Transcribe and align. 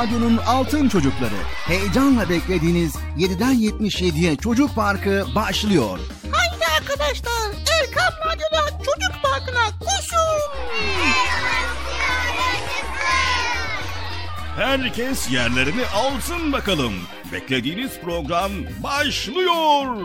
Radyo'nun 0.00 0.36
Altın 0.36 0.88
Çocukları. 0.88 1.34
Heyecanla 1.66 2.28
beklediğiniz 2.28 2.94
7'den 3.18 3.54
77'ye 3.54 4.36
Çocuk 4.36 4.74
Parkı 4.74 5.26
başlıyor. 5.34 5.98
Haydi 6.32 6.64
arkadaşlar 6.78 7.50
Erkam 7.80 8.14
Radyo'da 8.26 8.78
Çocuk 8.78 9.22
Parkı'na 9.22 9.78
koşun. 9.80 10.40
Herkes 14.56 15.30
yerlerini 15.30 15.86
alsın 15.86 16.52
bakalım. 16.52 16.92
Beklediğiniz 17.32 18.00
program 18.00 18.50
başlıyor. 18.82 19.96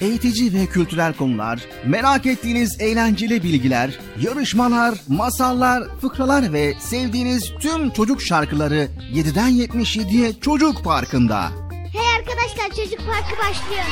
Eğitici 0.00 0.54
ve 0.54 0.66
kültürel 0.66 1.14
konular, 1.14 1.60
merak 1.86 2.26
ettiğiniz 2.26 2.80
eğlenceli 2.80 3.42
bilgiler, 3.42 3.98
yarışmalar, 4.20 4.94
masallar, 5.08 5.82
fıkralar 6.00 6.52
ve 6.52 6.74
sevdiğiniz 6.80 7.52
tüm 7.60 7.90
çocuk 7.90 8.22
şarkıları 8.22 8.88
7'den 9.12 9.50
77'ye 9.50 10.40
Çocuk 10.40 10.84
Parkı'nda. 10.84 11.50
Hey 11.92 12.16
arkadaşlar 12.18 12.68
Çocuk 12.68 12.98
Parkı 12.98 13.36
başlıyor. 13.38 13.84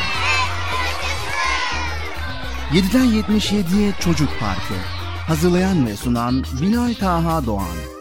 Hey, 2.70 2.80
7'den 2.80 3.06
77'ye 3.06 3.92
Çocuk 4.00 4.28
Parkı. 4.40 4.74
Hazırlayan 5.26 5.86
ve 5.86 5.96
sunan 5.96 6.44
Bilal 6.62 6.94
Taha 6.94 7.46
Doğan. 7.46 7.99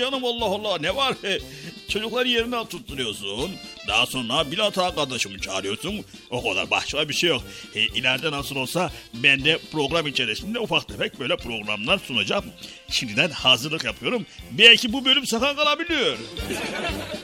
Canım 0.00 0.24
Allah 0.24 0.44
Allah 0.44 0.78
ne 0.78 0.96
var? 0.96 1.14
Çocukları 1.88 2.28
yerine 2.28 2.68
tutturuyorsun. 2.68 3.50
Daha 3.88 4.06
sonra 4.06 4.50
Bilat 4.50 4.78
Ağa 4.78 4.94
kardeşimi 4.94 5.40
çağırıyorsun. 5.40 6.04
O 6.30 6.42
kadar 6.50 6.70
başka 6.70 7.08
bir 7.08 7.14
şey 7.14 7.30
yok. 7.30 7.42
E, 7.74 7.80
ileride 7.80 8.30
nasıl 8.30 8.56
olsa 8.56 8.90
ben 9.14 9.44
de 9.44 9.58
program 9.72 10.06
içerisinde 10.06 10.58
ufak 10.58 10.88
tefek 10.88 11.20
böyle 11.20 11.36
programlar 11.36 11.98
sunacağım. 11.98 12.44
Şimdiden 12.88 13.30
hazırlık 13.30 13.84
yapıyorum. 13.84 14.26
Belki 14.50 14.92
bu 14.92 15.04
bölüm 15.04 15.26
sakın 15.26 15.56
kalabiliyor. 15.56 16.18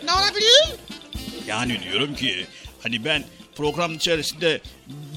Ne 0.05 0.13
olabilir? 0.13 0.79
Yani 1.47 1.83
diyorum 1.83 2.15
ki 2.15 2.47
hani 2.83 3.05
ben 3.05 3.25
program 3.57 3.95
içerisinde 3.95 4.61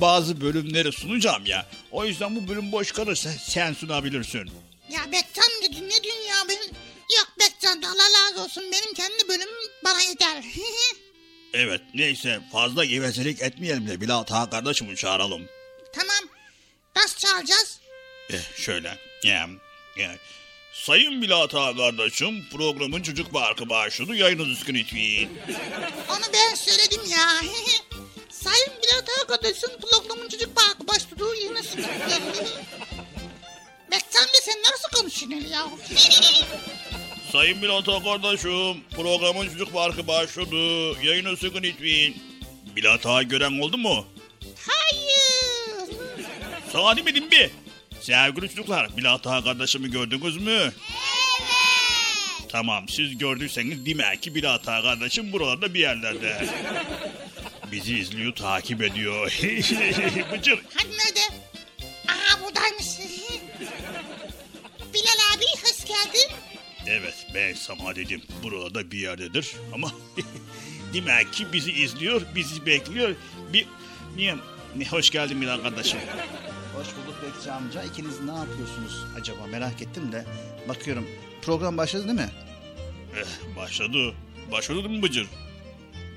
bazı 0.02 0.42
bölümleri 0.42 0.92
sunacağım 0.92 1.46
ya. 1.46 1.66
O 1.92 2.06
yüzden 2.06 2.36
bu 2.36 2.48
bölüm 2.48 2.72
boş 2.72 2.92
kalırsa 2.92 3.30
sen 3.30 3.74
sunabilirsin. 3.74 4.50
Ya 4.92 5.12
Bekçi 5.12 5.42
amca 5.42 5.80
ne 5.86 6.04
diyorsun 6.04 6.24
ya 6.30 6.36
benim? 6.50 6.76
Yok 7.18 7.28
amca 7.40 7.82
Allah 7.82 8.04
razı 8.30 8.42
olsun 8.44 8.64
benim 8.72 8.94
kendi 8.94 9.28
bölümüm 9.28 9.56
bana 9.84 10.02
yeter. 10.02 10.44
Evet 11.54 11.82
neyse 11.94 12.40
fazla 12.52 12.86
gevezelik 12.86 13.42
etmeyelim 13.42 13.88
de 13.88 14.02
Bilat 14.02 14.32
Ağa 14.32 14.50
kardeşimi 14.50 14.96
çağıralım. 14.96 15.42
tamam. 15.94 16.30
Nasıl 16.96 17.18
çalacağız? 17.18 17.80
Eh, 18.30 18.58
şöyle. 18.58 18.98
Ya, 19.24 19.50
ya. 19.98 20.16
Sayın 20.74 21.22
Bilat 21.22 21.56
Ağa 21.56 21.76
kardeşim 21.76 22.46
programın 22.52 23.04
çocuk 23.04 23.32
parkı 23.34 23.70
başladı 23.70 24.16
yayınınız 24.16 24.58
üstün 24.58 24.76
lütfen. 24.76 25.30
Onu 26.10 26.34
ben 26.34 26.56
söyledim 26.56 27.02
ya. 27.12 27.42
Sayın 28.30 28.74
Bilal 28.84 29.22
arkadaşın 29.22 29.72
programın 29.82 30.30
çocuk 30.30 30.56
parkı 30.56 30.88
başladı 30.88 31.24
yine 31.42 31.64
sınıf. 31.64 31.86
Bekçi 33.92 34.20
amca 34.20 34.40
sen 34.42 34.62
nasıl 34.64 34.90
konuşuyorsun 35.00 35.50
ya? 35.50 35.68
Sayın 37.32 37.62
Bilat 37.62 37.90
Ağa 37.90 38.04
kardeşim 38.04 38.84
programın 38.96 39.50
çocuk 39.50 39.74
parkı 39.74 40.08
başladı 40.08 40.92
üstün 41.34 41.64
lütfen. 41.64 42.14
Bilat 42.76 43.06
Ağa 43.06 43.24
gören 43.24 43.60
oldu 43.60 43.78
mu? 43.78 44.06
Hayır. 44.68 45.90
Sana 46.72 46.98
demedim 46.98 47.32
bir. 47.32 47.50
Sevgili 48.02 48.50
çocuklar 48.50 48.98
Bilat 48.98 49.28
Ağa 49.28 49.44
kardeşimi 49.44 49.92
gördünüz 49.92 50.38
mü? 50.38 50.52
Evet. 50.52 50.74
Tamam 52.52 52.90
siz 52.90 53.18
gördüyseniz 53.18 53.86
demek 53.86 54.24
ki 54.24 54.36
Bilat 54.36 54.68
Ağa 54.68 54.82
kardeşim 54.82 55.32
buralarda 55.32 55.74
bir 55.74 55.80
yerlerde. 55.80 56.48
Bizi 57.72 57.98
izliyor 57.98 58.36
takip 58.36 58.82
ediyor. 58.82 59.40
Bıcır. 60.32 60.60
Hani 60.74 60.98
Ben 67.34 67.54
sana 67.54 67.96
dedim 67.96 68.22
burada 68.44 68.92
bir 68.92 68.98
yerdedir 68.98 69.56
ama 69.74 69.92
demek 70.94 71.34
ki 71.34 71.54
bizi 71.54 71.72
izliyor 71.72 72.22
bizi 72.36 72.66
bekliyor. 72.66 73.16
Bir 73.54 73.68
niye 74.16 74.36
ne 74.76 74.88
hoş 74.88 75.10
geldin 75.10 75.42
Bilal 75.42 75.62
kardeşim. 75.62 76.00
Hoş 76.76 76.88
bulduk 76.88 77.24
Bekçi 77.24 77.52
amca. 77.52 77.84
İkiniz 77.84 78.20
ne 78.22 78.32
yapıyorsunuz 78.32 79.04
acaba 79.22 79.48
merak 79.48 79.82
ettim 79.82 80.12
de. 80.12 80.26
Bakıyorum 80.70 81.08
program 81.42 81.78
başladı 81.78 82.04
değil 82.04 82.20
mi? 82.20 82.30
Eh, 83.16 83.56
başladı. 83.56 84.14
Başladı 84.52 84.90
mı 84.90 85.02
Bıcır? 85.02 85.28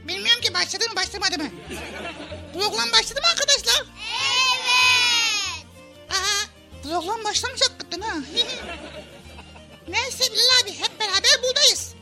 Bilmiyorum 0.09 0.41
ki 0.41 0.55
başladı 0.55 0.85
mı 0.91 0.97
başlamadı 0.97 1.39
mı? 1.39 1.51
Program 2.53 2.93
başladı 2.93 3.21
mı 3.21 3.27
arkadaşlar? 3.33 3.85
Evet. 4.35 5.67
Aa, 6.11 6.47
program 6.83 7.25
başlamış 7.25 7.61
hakikaten 7.63 8.01
ha. 8.01 8.17
Neyse 9.89 10.25
Bilal 10.33 10.63
abi 10.63 10.73
hep 10.79 11.01
beraber 11.01 11.43
buradayız. 11.43 11.95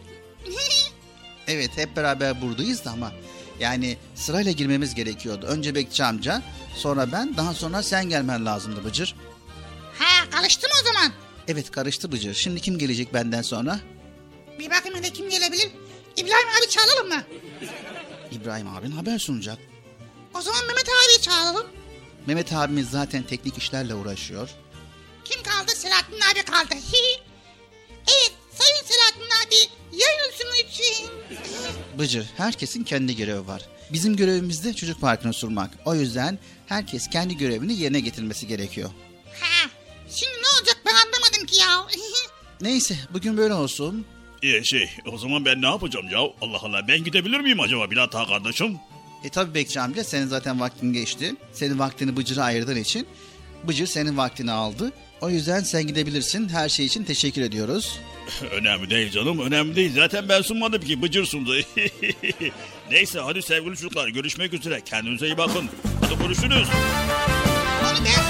Evet 1.48 1.70
hep 1.76 1.96
beraber 1.96 2.42
buradayız 2.42 2.84
da 2.84 2.90
ama 2.90 3.12
yani 3.60 3.96
sırayla 4.14 4.52
girmemiz 4.52 4.94
gerekiyordu. 4.94 5.46
Önce 5.46 5.74
Bekçi 5.74 6.04
amca 6.04 6.42
sonra 6.76 7.12
ben 7.12 7.36
daha 7.36 7.54
sonra 7.54 7.82
sen 7.82 8.08
gelmen 8.08 8.46
lazımdı 8.46 8.84
Bıcır. 8.84 9.16
ha 9.98 10.30
karıştı 10.30 10.66
mı 10.68 10.72
o 10.82 10.84
zaman? 10.84 11.12
Evet 11.48 11.70
karıştı 11.70 12.12
Bıcır. 12.12 12.34
Şimdi 12.34 12.60
kim 12.60 12.78
gelecek 12.78 13.14
benden 13.14 13.42
sonra? 13.42 13.80
Bir 14.58 14.70
bakayım 14.70 14.98
hele 14.98 15.10
kim 15.12 15.30
gelebilir? 15.30 15.70
İbrahim 16.16 16.48
abi 16.60 16.68
çağıralım 16.70 17.08
mı? 17.08 17.22
İbrahim 18.32 18.68
abin 18.68 18.90
haber 18.90 19.18
sunacak. 19.18 19.58
O 20.34 20.40
zaman 20.40 20.66
Mehmet 20.66 20.88
abi 20.88 21.22
çağıralım. 21.22 21.66
Mehmet 22.26 22.52
abimiz 22.52 22.90
zaten 22.90 23.22
teknik 23.22 23.58
işlerle 23.58 23.94
uğraşıyor. 23.94 24.50
Kim 25.24 25.42
kaldı? 25.42 25.70
Selahattin 25.76 26.20
abi 26.32 26.42
kaldı. 26.42 26.74
Hi. 26.74 27.22
Evet 28.08 28.32
Sayın 28.58 28.84
Selahattin 28.84 29.46
abi 29.46 29.56
yayın 29.92 30.32
sunumu 30.38 30.56
için. 30.56 31.06
Bıcır, 31.98 32.26
herkesin 32.36 32.84
kendi 32.84 33.16
görevi 33.16 33.46
var. 33.46 33.62
Bizim 33.92 34.16
görevimiz 34.16 34.64
de 34.64 34.74
çocuk 34.74 35.00
parkını 35.00 35.32
sunmak. 35.32 35.70
O 35.84 35.94
yüzden 35.94 36.38
herkes 36.66 37.08
kendi 37.10 37.36
görevini 37.36 37.74
yerine 37.74 38.00
getirmesi 38.00 38.46
gerekiyor. 38.46 38.90
Ha, 39.40 39.70
şimdi 40.10 40.32
ne 40.32 40.58
olacak 40.58 40.76
ben 40.86 40.92
anlamadım 40.94 41.46
ki 41.46 41.60
ya. 41.60 41.86
Neyse, 42.60 42.96
bugün 43.12 43.36
böyle 43.36 43.54
olsun. 43.54 44.06
Ee, 44.42 44.64
şey 44.64 44.90
o 45.12 45.18
zaman 45.18 45.44
ben 45.44 45.62
ne 45.62 45.66
yapacağım 45.66 46.08
ya? 46.08 46.18
Allah 46.18 46.58
Allah 46.62 46.88
ben 46.88 47.04
gidebilir 47.04 47.40
miyim 47.40 47.60
acaba 47.60 47.90
Bilat 47.90 48.14
Ağa 48.14 48.26
kardeşim? 48.26 48.78
E 49.24 49.28
tabi 49.28 49.54
Bekçi 49.54 49.80
amca 49.80 50.04
senin 50.04 50.26
zaten 50.26 50.60
vaktin 50.60 50.92
geçti. 50.92 51.34
Senin 51.52 51.78
vaktini 51.78 52.16
Bıcır'a 52.16 52.42
ayırdığın 52.44 52.76
için 52.76 53.06
Bıcır 53.68 53.86
senin 53.86 54.16
vaktini 54.16 54.52
aldı. 54.52 54.92
O 55.20 55.30
yüzden 55.30 55.60
sen 55.60 55.86
gidebilirsin. 55.86 56.48
Her 56.48 56.68
şey 56.68 56.86
için 56.86 57.04
teşekkür 57.04 57.42
ediyoruz. 57.42 58.00
önemli 58.50 58.90
değil 58.90 59.10
canım 59.10 59.38
önemli 59.38 59.76
değil. 59.76 59.92
Zaten 59.94 60.28
ben 60.28 60.42
sunmadım 60.42 60.82
ki 60.82 61.02
Bıcır 61.02 61.24
sundu. 61.24 61.54
Neyse 62.90 63.20
hadi 63.20 63.42
sevgili 63.42 63.76
çocuklar 63.76 64.08
görüşmek 64.08 64.54
üzere. 64.54 64.80
Kendinize 64.80 65.26
iyi 65.26 65.38
bakın. 65.38 65.68
Hadi 66.00 66.22
görüşürüz. 66.22 66.68
Onu 67.82 68.29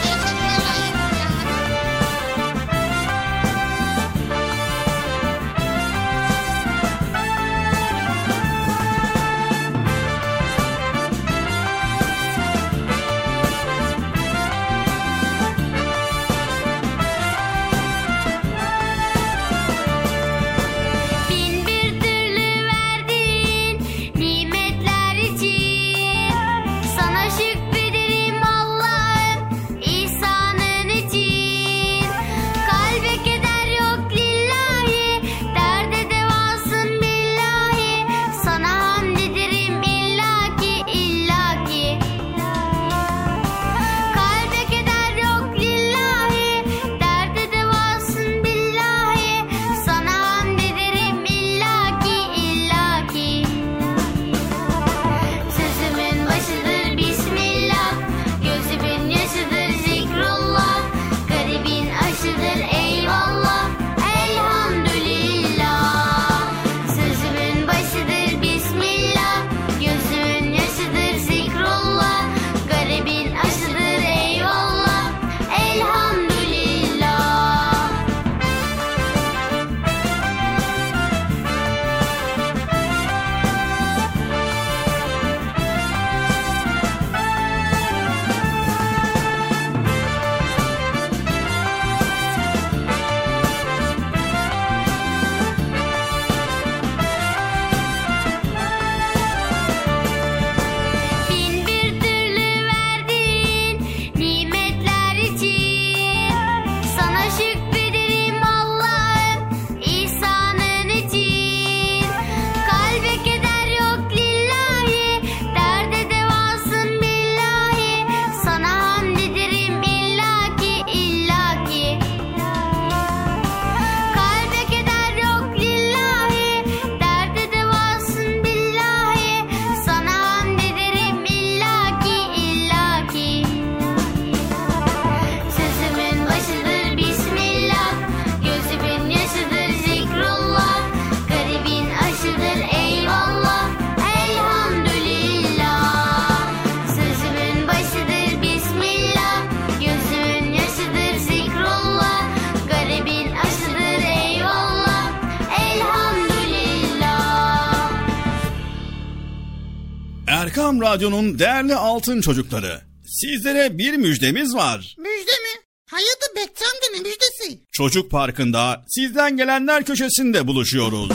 Radyo'nun 160.90 161.38
değerli 161.38 161.75
altın 161.75 162.20
çocukları. 162.20 162.80
Sizlere 163.06 163.78
bir 163.78 163.97
müjdemiz 163.97 164.54
var. 164.54 164.97
Müjde 164.99 165.30
mi? 165.30 165.61
Hayırdır 165.90 166.37
Bekçi 166.37 166.64
amca 166.64 166.88
ne 166.94 166.99
müjdesi? 166.99 167.61
Çocuk 167.73 168.11
Parkı'nda 168.11 168.85
sizden 168.88 169.37
gelenler 169.37 169.85
köşesinde 169.85 170.47
buluşuyoruz. 170.47 171.12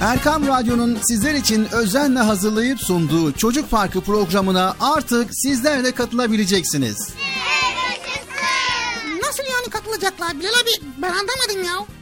Erkam 0.00 0.46
Radyo'nun 0.46 0.98
sizler 1.02 1.34
için 1.34 1.68
özenle 1.72 2.18
hazırlayıp 2.18 2.80
sunduğu 2.80 3.32
Çocuk 3.32 3.70
Parkı 3.70 4.00
programına 4.00 4.76
artık 4.80 5.30
sizler 5.32 5.84
de 5.84 5.92
katılabileceksiniz. 5.92 7.08
Nasıl 9.22 9.42
yani 9.42 9.70
katılacaklar 9.70 10.40
Bilal 10.40 10.50
abi 10.62 10.70
ben 10.98 11.10
anlamadım 11.10 11.64
ya. 11.64 12.01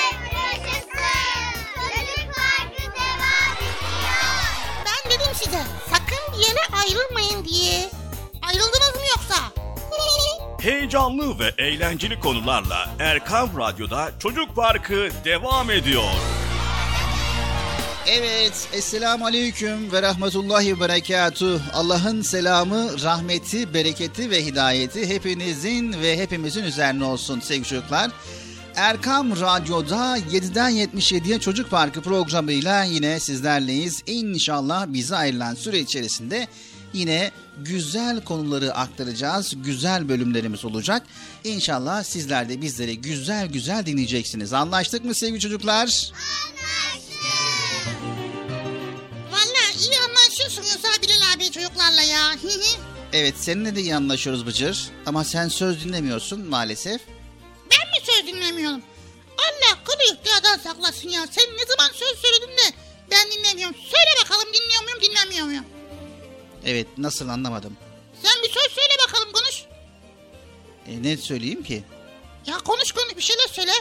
Yere 6.41 6.83
ayrılmayın 6.83 7.45
diye. 7.45 7.89
Ayrıldınız 8.41 8.95
mı 8.95 9.01
yoksa? 9.15 9.35
Heyecanlı 10.61 11.39
ve 11.39 11.51
eğlenceli 11.57 12.19
konularla 12.19 12.89
Erkam 12.99 13.49
Radyo'da 13.57 14.11
Çocuk 14.19 14.55
Parkı 14.55 15.09
devam 15.25 15.71
ediyor. 15.71 16.03
Evet, 18.07 18.67
Esselamu 18.73 19.25
Aleyküm 19.25 19.91
ve 19.91 20.01
Rahmetullahi 20.01 20.75
ve 20.75 20.79
Berekatuh. 20.79 21.59
Allah'ın 21.73 22.21
selamı, 22.21 23.03
rahmeti, 23.03 23.73
bereketi 23.73 24.29
ve 24.29 24.45
hidayeti 24.45 25.09
hepinizin 25.09 26.01
ve 26.01 26.17
hepimizin 26.17 26.63
üzerine 26.63 27.03
olsun 27.03 27.39
sevgili 27.39 27.67
çocuklar. 27.67 28.11
Erkam 28.75 29.31
Radyo'da 29.41 30.17
7'den 30.17 30.71
77'ye 30.71 31.39
Çocuk 31.39 31.69
Parkı 31.69 32.01
programıyla 32.01 32.83
yine 32.83 33.19
sizlerleyiz. 33.19 34.03
İnşallah 34.05 34.87
bize 34.87 35.15
ayrılan 35.15 35.55
süre 35.55 35.79
içerisinde 35.79 36.47
yine 36.93 37.31
güzel 37.57 38.23
konuları 38.23 38.73
aktaracağız. 38.73 39.53
Güzel 39.55 40.09
bölümlerimiz 40.09 40.65
olacak. 40.65 41.03
İnşallah 41.43 42.03
sizler 42.03 42.49
de 42.49 42.61
bizleri 42.61 43.01
güzel 43.01 43.47
güzel 43.47 43.85
dinleyeceksiniz. 43.85 44.53
Anlaştık 44.53 45.05
mı 45.05 45.15
sevgili 45.15 45.39
çocuklar? 45.39 46.11
Valla 49.31 49.79
iyi 49.79 49.99
anlaşıyorsunuz 50.09 50.77
ha 50.83 51.01
Bilal 51.01 51.35
abi 51.35 51.51
çocuklarla 51.51 52.01
ya. 52.01 52.31
Evet 53.13 53.35
seninle 53.39 53.75
de 53.75 53.81
iyi 53.81 53.95
anlaşıyoruz 53.95 54.45
Bıcır. 54.45 54.89
Ama 55.05 55.23
sen 55.23 55.47
söz 55.47 55.83
dinlemiyorsun 55.85 56.45
maalesef. 56.45 57.01
Ben 57.71 57.89
mi 57.89 58.05
söz 58.05 58.27
dinlemiyorum? 58.27 58.81
Allah 59.37 59.77
kılı 59.83 60.03
ihtiyardan 60.17 60.57
saklasın 60.57 61.09
ya. 61.09 61.27
Sen 61.31 61.45
ne 61.57 61.65
zaman 61.65 61.91
söz 61.93 62.19
söyledin 62.19 62.57
de 62.57 62.75
ben 63.11 63.31
dinlemiyorum. 63.31 63.75
Söyle 63.75 64.23
bakalım 64.23 64.53
dinliyor 64.53 64.83
muyum 64.83 65.01
dinlemiyor 65.01 65.45
muyum? 65.45 65.65
Evet 66.65 66.87
nasıl 66.97 67.29
anlamadım. 67.29 67.77
Sen 68.23 68.43
bir 68.43 68.49
söz 68.49 68.71
söyle 68.71 68.93
bakalım 69.07 69.31
konuş. 69.31 69.63
E, 70.87 71.03
ne 71.03 71.17
söyleyeyim 71.17 71.63
ki? 71.63 71.83
Ya 72.45 72.57
konuş 72.57 72.91
konuş 72.91 73.17
bir 73.17 73.21
şeyler 73.21 73.47
söyle. 73.47 73.71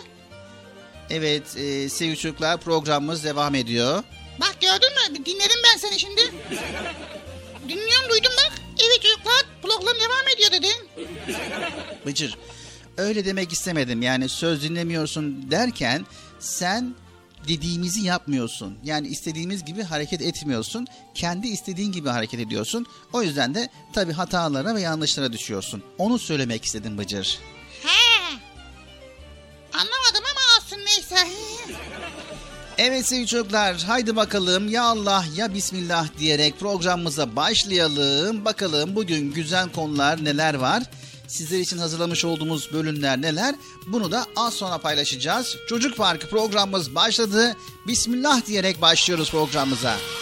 Evet 1.10 1.56
e, 1.56 1.88
sevgili 1.88 2.16
çocuklar 2.18 2.60
programımız 2.60 3.24
devam 3.24 3.54
ediyor. 3.54 4.02
Bak 4.40 4.56
gördün 4.60 4.88
mü? 5.12 5.26
Dinledim 5.26 5.58
ben 5.64 5.78
seni 5.78 5.98
şimdi. 5.98 6.20
Dinliyorum 7.68 8.08
duydum 8.10 8.32
bak. 8.36 8.52
Evet 8.78 9.02
çocuklar 9.02 9.44
program 9.62 9.96
devam 10.00 10.28
ediyor 10.34 10.50
dedin. 10.52 10.88
Bıcır 12.06 12.38
öyle 13.00 13.24
demek 13.24 13.52
istemedim. 13.52 14.02
Yani 14.02 14.28
söz 14.28 14.62
dinlemiyorsun 14.62 15.50
derken 15.50 16.06
sen 16.38 16.94
dediğimizi 17.48 18.00
yapmıyorsun. 18.00 18.78
Yani 18.84 19.08
istediğimiz 19.08 19.64
gibi 19.64 19.82
hareket 19.82 20.22
etmiyorsun. 20.22 20.86
Kendi 21.14 21.48
istediğin 21.48 21.92
gibi 21.92 22.08
hareket 22.08 22.40
ediyorsun. 22.40 22.86
O 23.12 23.22
yüzden 23.22 23.54
de 23.54 23.68
tabii 23.92 24.12
hatalara 24.12 24.74
ve 24.74 24.80
yanlışlara 24.80 25.32
düşüyorsun. 25.32 25.82
Onu 25.98 26.18
söylemek 26.18 26.64
istedim 26.64 26.98
Bıcır. 26.98 27.38
He. 27.82 28.38
Anlamadım 29.72 30.24
ama 30.30 30.58
olsun 30.58 30.78
neyse. 30.78 31.16
Evet 32.78 33.06
sevgili 33.08 33.26
çocuklar 33.26 33.82
haydi 33.82 34.16
bakalım 34.16 34.68
ya 34.68 34.82
Allah 34.82 35.24
ya 35.36 35.54
Bismillah 35.54 36.06
diyerek 36.18 36.60
programımıza 36.60 37.36
başlayalım. 37.36 38.44
Bakalım 38.44 38.96
bugün 38.96 39.32
güzel 39.32 39.68
konular 39.72 40.24
neler 40.24 40.54
var? 40.54 40.82
Sizler 41.30 41.58
için 41.58 41.78
hazırlamış 41.78 42.24
olduğumuz 42.24 42.72
bölümler 42.72 43.22
neler? 43.22 43.54
Bunu 43.86 44.12
da 44.12 44.26
az 44.36 44.54
sonra 44.54 44.78
paylaşacağız. 44.78 45.56
Çocuk 45.68 45.96
Parkı 45.96 46.28
programımız 46.28 46.94
başladı. 46.94 47.56
Bismillah 47.86 48.46
diyerek 48.46 48.80
başlıyoruz 48.82 49.30
programımıza. 49.30 49.96
Bismillah. 49.96 50.19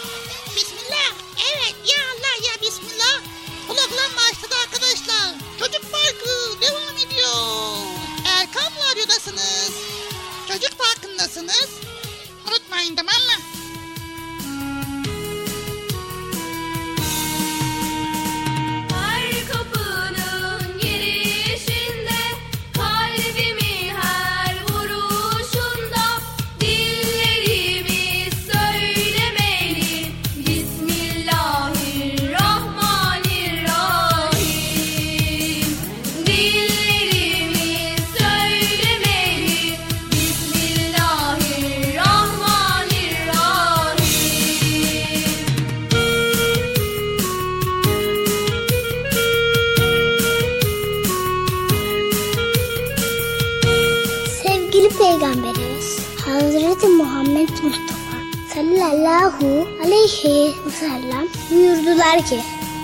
Ve 60.09 60.71
sellem 60.71 61.27
buyurdular 61.51 62.25
ki 62.25 62.39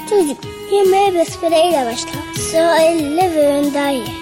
Çocuk 0.09 0.37
yemeğe 0.71 1.13
besmeleyle 1.13 1.85
başla. 1.85 2.09
Elle 2.81 3.35
ve 3.35 3.47
önden 3.47 3.89
ye. 3.89 4.14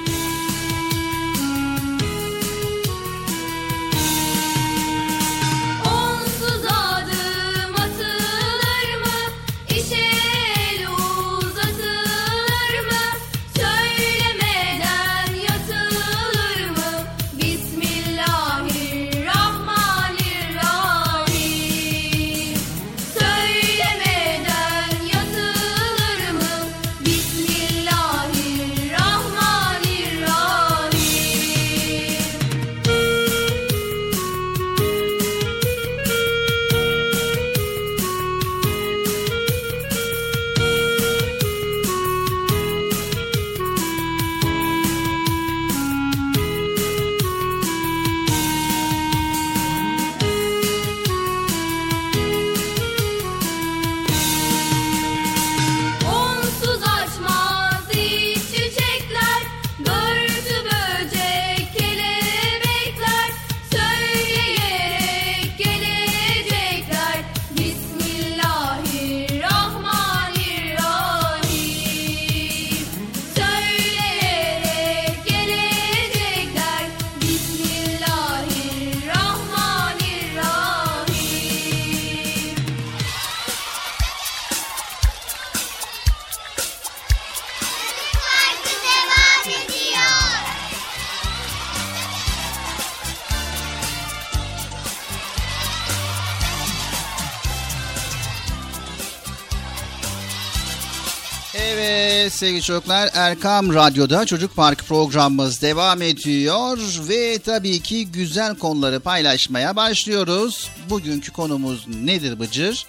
Evet 102.33 102.39
sevgili 102.39 102.61
çocuklar 102.61 103.09
Erkam 103.13 103.73
Radyo'da 103.73 104.25
Çocuk 104.25 104.55
Park 104.55 104.87
programımız 104.87 105.61
devam 105.61 106.01
ediyor 106.01 106.77
ve 107.09 107.39
tabii 107.39 107.79
ki 107.79 108.07
güzel 108.11 108.55
konuları 108.55 108.99
paylaşmaya 108.99 109.75
başlıyoruz. 109.75 110.69
Bugünkü 110.89 111.31
konumuz 111.31 111.87
nedir 111.87 112.39
Bıcır? 112.39 112.85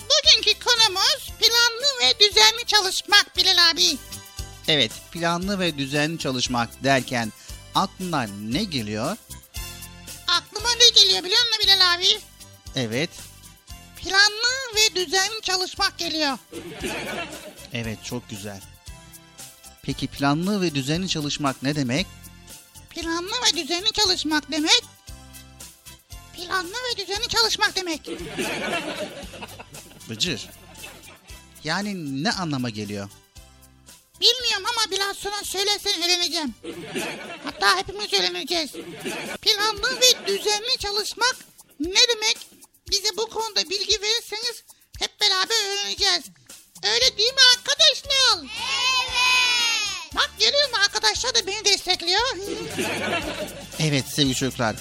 Bugünkü 0.00 0.64
konumuz 0.64 1.32
planlı 1.40 1.86
ve 2.02 2.20
düzenli 2.20 2.64
çalışmak 2.66 3.36
Bilal 3.36 3.70
abi. 3.70 3.98
Evet 4.68 4.92
planlı 5.12 5.58
ve 5.58 5.78
düzenli 5.78 6.18
çalışmak 6.18 6.84
derken 6.84 7.32
aklına 7.74 8.26
ne 8.42 8.64
geliyor? 8.64 9.16
Aklıma 10.28 10.68
ne 10.80 11.00
geliyor 11.02 11.24
biliyor 11.24 11.40
musun 11.40 11.58
Bilal 11.62 11.94
abi? 11.94 12.20
Evet, 12.76 13.10
Planlı 14.08 14.76
ve 14.76 14.94
düzenli 14.94 15.40
çalışmak 15.42 15.98
geliyor. 15.98 16.38
evet 17.72 17.98
çok 18.04 18.30
güzel. 18.30 18.60
Peki 19.82 20.06
planlı 20.06 20.60
ve 20.60 20.74
düzenli 20.74 21.08
çalışmak 21.08 21.62
ne 21.62 21.76
demek? 21.76 22.06
Planlı 22.90 23.32
ve 23.46 23.56
düzenli 23.56 23.92
çalışmak 23.92 24.50
demek. 24.52 24.84
Planlı 26.36 26.72
ve 26.72 26.96
düzenli 26.96 27.28
çalışmak 27.28 27.76
demek. 27.76 28.10
Bıcır. 30.08 30.48
Yani 31.64 32.22
ne 32.24 32.32
anlama 32.32 32.70
geliyor? 32.70 33.08
Bilmiyorum 34.20 34.66
ama 34.76 34.90
biraz 34.90 35.16
sonra 35.16 35.44
söylersen 35.44 36.02
öğreneceğim. 36.02 36.54
Hatta 37.44 37.78
hepimiz 37.78 38.12
öğreneceğiz. 38.14 38.72
Planlı 39.42 40.00
ve 40.00 40.26
düzenli 40.26 40.78
çalışmak 40.78 41.36
ne 41.80 42.00
demek? 42.14 42.57
Bize 42.90 43.08
bu 43.16 43.26
konuda 43.30 43.70
bilgi 43.70 44.02
verirseniz 44.02 44.62
hep 44.98 45.20
beraber 45.20 45.70
öğreneceğiz. 45.72 46.22
Öyle 46.84 47.18
değil 47.18 47.32
mi 47.32 47.40
arkadaşlar? 47.56 48.38
Evet. 48.38 50.14
Bak 50.14 50.30
görüyor 50.38 50.68
musun 50.68 50.82
arkadaşlar 50.84 51.34
da 51.34 51.46
beni 51.46 51.64
destekliyor. 51.64 52.20
Evet 53.80 54.04
sevgili 54.08 54.34
çocuklar. 54.34 54.76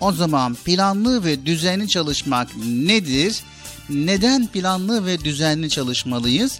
O 0.00 0.12
zaman 0.12 0.54
planlı 0.54 1.24
ve 1.24 1.46
düzenli 1.46 1.88
çalışmak 1.88 2.48
nedir? 2.64 3.36
Neden 3.88 4.46
planlı 4.46 5.06
ve 5.06 5.24
düzenli 5.24 5.70
çalışmalıyız? 5.70 6.58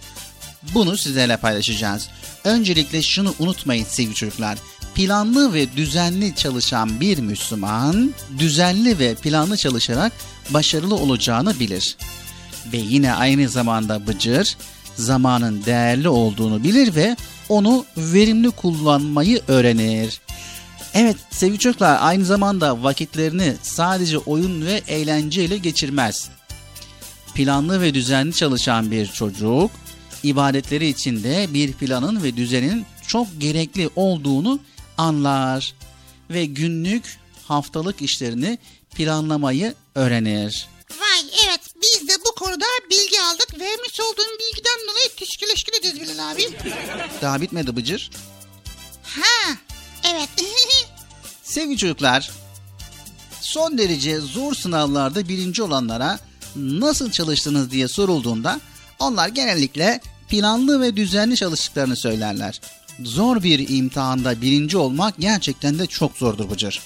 Bunu 0.73 0.97
sizlerle 0.97 1.37
paylaşacağız. 1.37 2.09
Öncelikle 2.43 3.01
şunu 3.01 3.35
unutmayın 3.39 3.85
sevgili 3.85 4.15
çocuklar. 4.15 4.57
Planlı 4.95 5.53
ve 5.53 5.77
düzenli 5.77 6.35
çalışan 6.35 6.99
bir 6.99 7.17
Müslüman, 7.17 8.13
düzenli 8.39 8.99
ve 8.99 9.15
planlı 9.15 9.57
çalışarak 9.57 10.11
başarılı 10.49 10.95
olacağını 10.95 11.59
bilir. 11.59 11.97
Ve 12.73 12.77
yine 12.77 13.13
aynı 13.13 13.49
zamanda 13.49 14.07
Bıcır, 14.07 14.57
zamanın 14.95 15.65
değerli 15.65 16.09
olduğunu 16.09 16.63
bilir 16.63 16.95
ve 16.95 17.15
onu 17.49 17.85
verimli 17.97 18.51
kullanmayı 18.51 19.41
öğrenir. 19.47 20.21
Evet 20.93 21.17
sevgili 21.31 21.59
çocuklar 21.59 21.97
aynı 22.01 22.25
zamanda 22.25 22.83
vakitlerini 22.83 23.53
sadece 23.61 24.17
oyun 24.17 24.65
ve 24.65 24.81
eğlenceyle 24.87 25.57
geçirmez. 25.57 26.29
Planlı 27.35 27.81
ve 27.81 27.93
düzenli 27.93 28.33
çalışan 28.33 28.91
bir 28.91 29.07
çocuk 29.07 29.71
ibadetleri 30.23 30.87
içinde 30.87 31.47
bir 31.53 31.73
planın 31.73 32.23
ve 32.23 32.37
düzenin 32.37 32.85
çok 33.07 33.27
gerekli 33.39 33.89
olduğunu 33.95 34.59
anlar 34.97 35.73
ve 36.29 36.45
günlük 36.45 37.17
haftalık 37.47 38.01
işlerini 38.01 38.57
planlamayı 38.93 39.75
öğrenir. 39.95 40.67
Vay 40.99 41.21
evet 41.45 41.61
biz 41.81 42.07
de 42.07 42.13
bu 42.25 42.35
konuda 42.35 42.65
bilgi 42.89 43.21
aldık. 43.21 43.59
Vermiş 43.59 43.99
olduğun 43.99 44.37
bilgiden 44.39 44.79
dolayı 44.89 45.09
teşekkür 45.17 45.73
edeceğiz 45.73 46.01
Bilal 46.01 46.31
abi. 46.31 46.49
Daha 47.21 47.41
bitmedi 47.41 47.75
Bıcır. 47.75 48.11
Ha 49.03 49.53
evet. 50.11 50.29
Sevgili 51.43 51.77
çocuklar, 51.77 52.31
son 53.41 53.77
derece 53.77 54.19
zor 54.19 54.53
sınavlarda 54.55 55.27
birinci 55.27 55.63
olanlara 55.63 56.19
nasıl 56.55 57.11
çalıştınız 57.11 57.71
diye 57.71 57.87
sorulduğunda 57.87 58.59
onlar 58.99 59.27
genellikle 59.27 60.01
planlı 60.29 60.81
ve 60.81 60.95
düzenli 60.95 61.35
çalıştıklarını 61.35 61.95
söylerler. 61.95 62.61
Zor 63.03 63.43
bir 63.43 63.69
imtihanda 63.69 64.41
birinci 64.41 64.77
olmak 64.77 65.13
gerçekten 65.19 65.79
de 65.79 65.85
çok 65.85 66.17
zordur 66.17 66.49
Bıcır. 66.49 66.81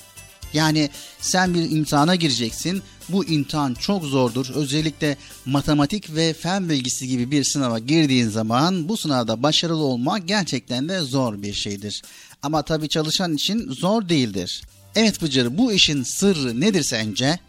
Yani 0.58 0.90
sen 1.20 1.54
bir 1.54 1.72
imtihana 1.72 2.16
gireceksin. 2.16 2.84
Bu 3.10 3.26
imtihan 3.26 3.74
çok 3.74 4.04
zordur. 4.04 4.48
Özellikle 4.56 5.18
matematik 5.46 6.16
ve 6.16 6.34
fen 6.34 6.70
bilgisi 6.70 7.08
gibi 7.08 7.32
bir 7.32 7.44
sınava 7.44 7.80
girdiğin 7.80 8.30
zaman 8.30 8.90
bu 8.90 8.98
sınavda 8.98 9.44
başarılı 9.44 9.84
olmak 9.84 10.28
gerçekten 10.28 10.90
de 10.90 11.00
zor 11.00 11.42
bir 11.42 11.54
şeydir. 11.54 12.02
Ama 12.44 12.62
tabii 12.62 12.90
çalışan 12.90 13.36
için 13.36 13.72
zor 13.72 14.10
değildir. 14.10 14.62
Evet 14.96 15.22
Bıcır 15.22 15.58
bu 15.58 15.74
işin 15.74 16.04
sırrı 16.04 16.62
nedir 16.62 16.84
sence? 16.84 17.40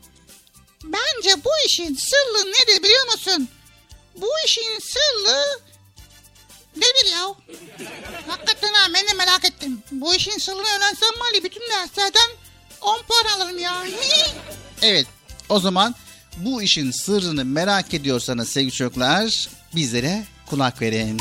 Bence 0.84 1.44
bu 1.44 1.50
işin 1.66 1.94
sırrı 1.94 2.48
nedir 2.48 2.82
biliyor 2.82 3.06
musun? 3.12 3.48
Bu 4.16 4.28
işin 4.46 4.78
sırrı 4.80 5.60
nedir 6.76 7.12
ya? 7.12 7.34
Hakikaten 8.28 8.72
ha 8.74 8.88
ben 8.94 9.08
de 9.08 9.12
merak 9.12 9.44
ettim. 9.44 9.82
Bu 9.92 10.14
işin 10.14 10.38
sırrını 10.38 10.60
öğrensem 10.76 11.08
ya 11.34 11.44
bütün 11.44 11.60
derslerden 11.70 12.30
10 12.80 12.98
puan 13.02 13.36
alırım 13.40 13.58
ya. 13.58 13.82
Evet 14.82 15.06
o 15.48 15.60
zaman 15.60 15.94
bu 16.36 16.62
işin 16.62 16.90
sırrını 16.90 17.44
merak 17.44 17.94
ediyorsanız 17.94 18.48
sevgili 18.48 18.72
çocuklar 18.72 19.48
bizlere 19.74 20.24
kulak 20.46 20.82
verin. 20.82 21.20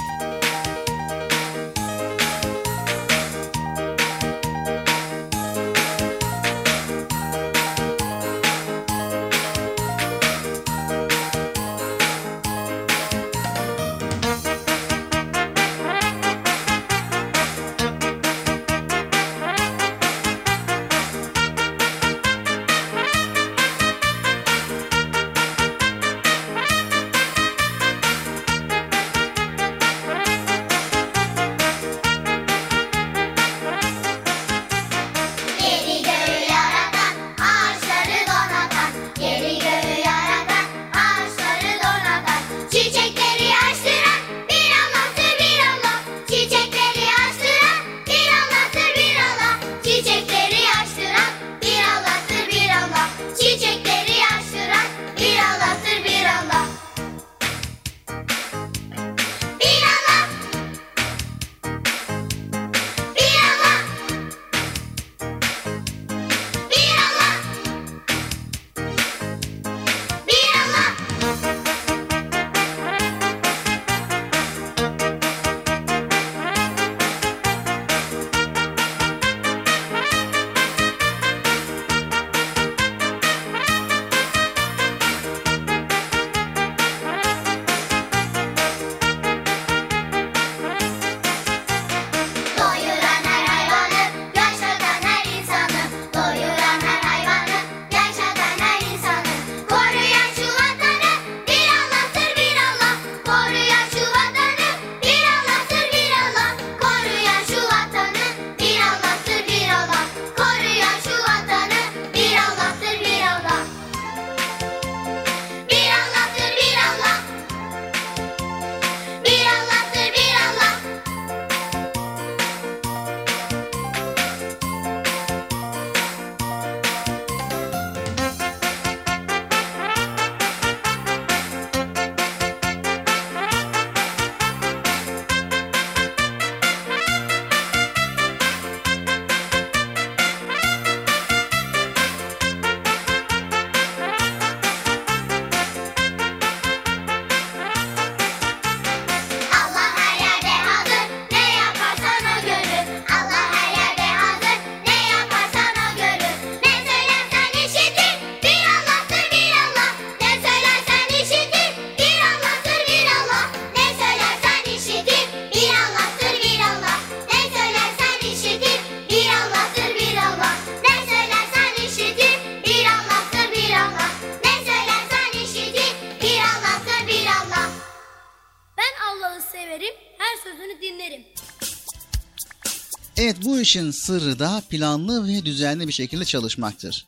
İşin 183.67 183.91
sırrı 183.91 184.39
da 184.39 184.63
planlı 184.69 185.27
ve 185.27 185.45
düzenli 185.45 185.87
bir 185.87 185.93
şekilde 185.93 186.25
çalışmaktır. 186.25 187.07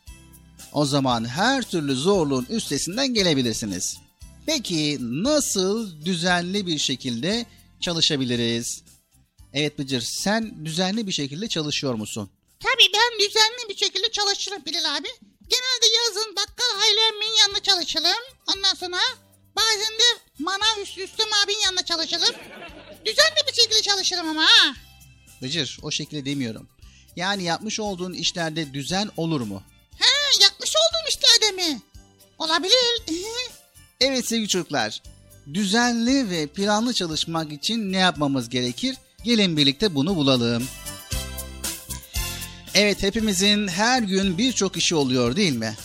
O 0.73 0.85
zaman 0.85 1.27
her 1.27 1.61
türlü 1.61 1.95
zorluğun 1.95 2.45
üstesinden 2.49 3.13
gelebilirsiniz. 3.13 3.97
Peki 4.45 4.97
nasıl 4.99 6.05
düzenli 6.05 6.67
bir 6.67 6.77
şekilde 6.77 7.45
çalışabiliriz? 7.79 8.83
Evet 9.53 9.79
Bıcır 9.79 10.01
sen 10.01 10.65
düzenli 10.65 11.07
bir 11.07 11.11
şekilde 11.11 11.47
çalışıyor 11.47 11.93
musun? 11.93 12.29
Tabii 12.59 12.91
ben 12.93 13.19
düzenli 13.19 13.69
bir 13.69 13.77
şekilde 13.77 14.11
çalışırım 14.11 14.65
Bilal 14.65 14.95
abi. 14.95 15.07
Genelde 15.49 15.87
yazın 15.97 16.35
bakkal 16.35 16.79
Hayri 16.79 16.99
Emmi'nin 17.13 17.39
yanında 17.39 17.59
çalışırım. 17.59 18.23
Ondan 18.55 18.73
sonra 18.73 18.97
bazen 19.55 19.93
de 19.99 20.09
manav 20.39 20.81
Üstü 20.81 21.01
Üstüm 21.01 21.27
abinin 21.43 21.61
yanında 21.65 21.85
çalışırım. 21.85 22.35
Düzenli 23.05 23.39
bir 23.47 23.61
şekilde 23.61 23.81
çalışırım 23.81 24.29
ama 24.29 24.43
ha. 24.43 24.88
Bıcır 25.41 25.79
o 25.81 25.91
şekilde 25.91 26.25
demiyorum. 26.25 26.67
Yani 27.15 27.43
yapmış 27.43 27.79
olduğun 27.79 28.13
işlerde 28.13 28.73
düzen 28.73 29.09
olur 29.17 29.41
mu? 29.41 29.63
He 29.97 30.43
yapmış 30.43 30.73
olduğum 30.75 31.09
işlerde 31.09 31.55
mi? 31.55 31.81
Olabilir. 32.39 33.01
Evet 34.01 34.25
sevgili 34.27 34.47
çocuklar, 34.47 35.01
düzenli 35.53 36.29
ve 36.29 36.47
planlı 36.47 36.93
çalışmak 36.93 37.51
için 37.51 37.91
ne 37.91 37.97
yapmamız 37.97 38.49
gerekir? 38.49 38.95
Gelin 39.23 39.57
birlikte 39.57 39.95
bunu 39.95 40.15
bulalım. 40.15 40.63
Evet 42.75 43.03
hepimizin 43.03 43.67
her 43.67 44.01
gün 44.01 44.37
birçok 44.37 44.77
işi 44.77 44.95
oluyor 44.95 45.35
değil 45.35 45.55
mi? 45.55 45.75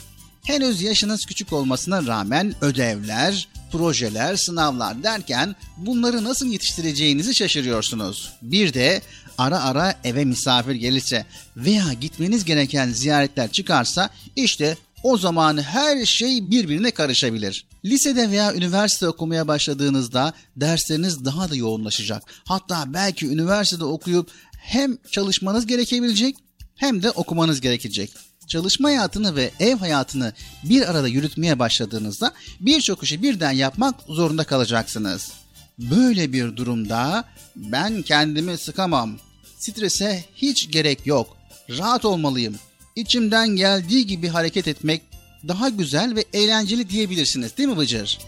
Henüz 0.45 0.83
yaşınız 0.83 1.27
küçük 1.27 1.53
olmasına 1.53 2.07
rağmen 2.07 2.55
ödevler, 2.61 3.49
projeler, 3.73 4.37
sınavlar 4.37 5.03
derken 5.03 5.57
bunları 5.77 6.25
nasıl 6.25 6.47
yetiştireceğinizi 6.47 7.35
şaşırıyorsunuz. 7.35 8.33
Bir 8.43 8.75
de 8.75 9.03
ara 9.39 9.63
ara 9.63 9.95
eve 10.05 10.25
misafir 10.25 10.75
gelirse 10.75 11.27
veya 11.57 11.93
gitmeniz 12.01 12.45
gereken 12.45 12.89
ziyaretler 12.89 13.53
çıkarsa 13.53 14.11
işte 14.37 14.77
o 15.03 15.19
zaman 15.19 15.63
her 15.63 16.07
şey 16.07 16.51
birbirine 16.51 16.91
karışabilir. 16.91 17.67
Lisede 17.85 18.31
veya 18.31 18.55
üniversite 18.55 19.09
okumaya 19.09 19.49
başladığınızda 19.49 20.33
dersleriniz 20.57 21.25
daha 21.25 21.51
da 21.51 21.57
yoğunlaşacak. 21.57 22.23
Hatta 22.45 22.85
belki 22.87 23.27
üniversitede 23.27 23.85
okuyup 23.85 24.31
hem 24.53 24.97
çalışmanız 25.13 25.67
gerekebilecek 25.67 26.37
hem 26.77 27.03
de 27.03 27.11
okumanız 27.11 27.61
gerekecek. 27.61 28.11
Çalışma 28.49 28.89
hayatını 28.89 29.37
ve 29.37 29.51
ev 29.61 29.77
hayatını 29.77 30.33
bir 30.65 30.91
arada 30.91 31.09
yürütmeye 31.09 31.59
başladığınızda 31.59 32.33
birçok 32.61 33.03
işi 33.03 33.23
birden 33.23 33.53
yapmak 33.53 33.95
zorunda 34.09 34.45
kalacaksınız. 34.45 35.33
Böyle 35.79 36.33
bir 36.33 36.57
durumda 36.57 37.25
ben 37.57 38.03
kendimi 38.03 38.59
sıkamam. 38.59 39.19
Strese 39.59 40.25
hiç 40.37 40.71
gerek 40.71 41.07
yok. 41.07 41.37
Rahat 41.71 42.05
olmalıyım. 42.05 42.59
İçimden 42.97 43.49
geldiği 43.49 44.07
gibi 44.07 44.29
hareket 44.29 44.69
etmek 44.69 45.03
daha 45.49 45.69
güzel 45.69 46.15
ve 46.15 46.25
eğlenceli 46.33 46.91
diyebilirsiniz 46.91 47.57
değil 47.57 47.69
mi 47.69 47.77
Bıcır? 47.77 48.19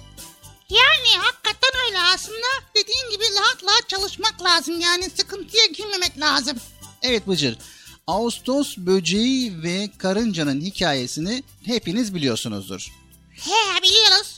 Yani 0.71 1.19
hakikaten 1.19 1.71
öyle 1.87 1.99
aslında 1.99 2.47
dediğin 2.75 3.11
gibi 3.11 3.25
rahat 3.41 3.65
rahat 3.65 3.89
çalışmak 3.89 4.43
lazım 4.43 4.81
yani 4.81 5.11
sıkıntıya 5.17 5.67
girmemek 5.67 6.21
lazım. 6.21 6.57
Evet 7.03 7.29
Bıcır. 7.29 7.59
Ağustos 8.07 8.77
böceği 8.77 9.63
ve 9.63 9.91
karıncanın 9.99 10.61
hikayesini 10.61 11.43
hepiniz 11.65 12.15
biliyorsunuzdur. 12.15 12.89
He 13.35 13.83
biliyoruz. 13.83 14.36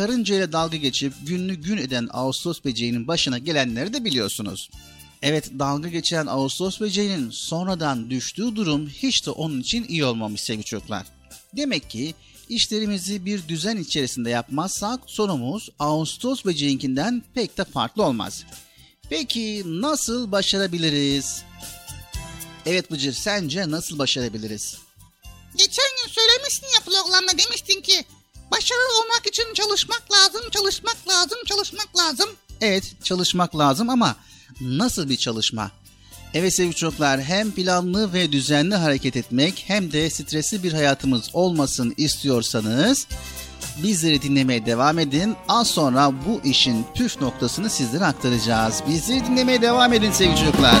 Karınca 0.00 0.34
ile 0.36 0.52
dalga 0.52 0.76
geçip 0.76 1.12
gününü 1.26 1.54
gün 1.54 1.76
eden 1.76 2.08
Ağustos 2.12 2.64
böceğinin 2.64 3.08
başına 3.08 3.38
gelenleri 3.38 3.92
de 3.92 4.04
biliyorsunuz. 4.04 4.70
Evet 5.22 5.50
dalga 5.58 5.88
geçen 5.88 6.26
Ağustos 6.26 6.80
böceğinin 6.80 7.30
sonradan 7.30 8.10
düştüğü 8.10 8.56
durum 8.56 8.88
hiç 8.88 9.26
de 9.26 9.30
onun 9.30 9.60
için 9.60 9.84
iyi 9.88 10.04
olmamış 10.04 10.40
sevgili 10.40 10.64
çocuklar. 10.64 11.06
Demek 11.56 11.90
ki 11.90 12.14
işlerimizi 12.48 13.24
bir 13.24 13.48
düzen 13.48 13.76
içerisinde 13.76 14.30
yapmazsak 14.30 15.00
sonumuz 15.06 15.68
Ağustos 15.78 16.44
böceğinkinden 16.44 17.22
pek 17.34 17.58
de 17.58 17.64
farklı 17.64 18.02
olmaz. 18.02 18.44
Peki 19.10 19.62
nasıl 19.66 20.32
başarabiliriz? 20.32 21.42
Evet 22.66 22.90
Bıcır 22.90 23.12
sence 23.12 23.70
nasıl 23.70 23.98
başarabiliriz? 23.98 24.76
Geçen 25.56 25.88
gün 26.02 26.12
söylemiştin 26.12 26.66
ya 26.66 26.80
programda 26.84 27.38
demiştin 27.38 27.80
ki 27.80 28.04
başarılı 28.50 29.02
olmak 29.02 29.26
için 29.26 29.54
çalışmak 29.54 30.12
lazım, 30.12 30.50
çalışmak 30.50 31.08
lazım, 31.08 31.38
çalışmak 31.46 31.98
lazım. 31.98 32.30
Evet 32.60 32.84
çalışmak 33.04 33.58
lazım 33.58 33.90
ama 33.90 34.16
nasıl 34.60 35.08
bir 35.08 35.16
çalışma? 35.16 35.70
Evet 36.34 36.54
sevgili 36.54 36.74
çocuklar 36.74 37.20
hem 37.22 37.50
planlı 37.50 38.12
ve 38.12 38.32
düzenli 38.32 38.74
hareket 38.74 39.16
etmek 39.16 39.64
hem 39.66 39.92
de 39.92 40.10
stresli 40.10 40.62
bir 40.62 40.72
hayatımız 40.72 41.30
olmasın 41.32 41.94
istiyorsanız 41.96 43.06
bizleri 43.82 44.22
dinlemeye 44.22 44.66
devam 44.66 44.98
edin. 44.98 45.36
Az 45.48 45.68
sonra 45.68 46.12
bu 46.26 46.40
işin 46.44 46.86
püf 46.94 47.20
noktasını 47.20 47.70
sizlere 47.70 48.04
aktaracağız. 48.04 48.82
Bizleri 48.88 49.26
dinlemeye 49.26 49.62
devam 49.62 49.92
edin 49.92 50.12
sevgili 50.12 50.36
çocuklar. 50.36 50.80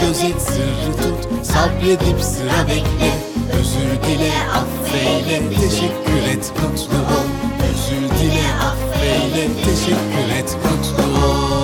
gözet, 0.00 0.42
sırrı 0.42 0.92
tut, 0.92 1.46
sabredip 1.46 2.20
sıra 2.20 2.68
bekle. 2.68 3.12
Özür 3.58 4.02
dile, 4.06 4.32
affeyle, 4.54 5.50
teşekkür 5.50 6.22
et, 6.32 6.52
mutlu 6.62 6.98
ol. 6.98 7.28
Özür 7.70 8.08
dile, 8.18 8.46
affeyle, 8.62 9.48
teşekkür 9.64 10.36
et, 10.38 10.56
mutlu 10.64 11.26
ol 11.26 11.63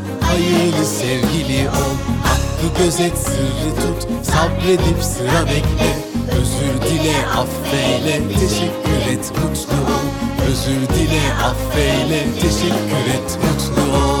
hayırlı 0.31 0.85
sevgili 0.85 1.69
ol. 1.69 1.95
Hakkı 2.23 2.83
gözet, 2.83 3.17
sırrı 3.17 3.75
tut, 3.75 4.25
sabredip 4.25 5.03
sıra 5.03 5.45
bekle. 5.45 5.91
Özür 6.39 6.89
dile, 6.89 7.15
affeyle, 7.27 8.21
teşekkür 8.39 9.11
et, 9.11 9.31
mutlu 9.31 9.73
ol. 9.73 10.07
Özür 10.51 10.95
dile, 10.95 11.21
affeyle, 11.43 12.23
teşekkür 12.41 13.05
et, 13.15 13.39
mutlu 13.43 13.97
ol 13.97 14.20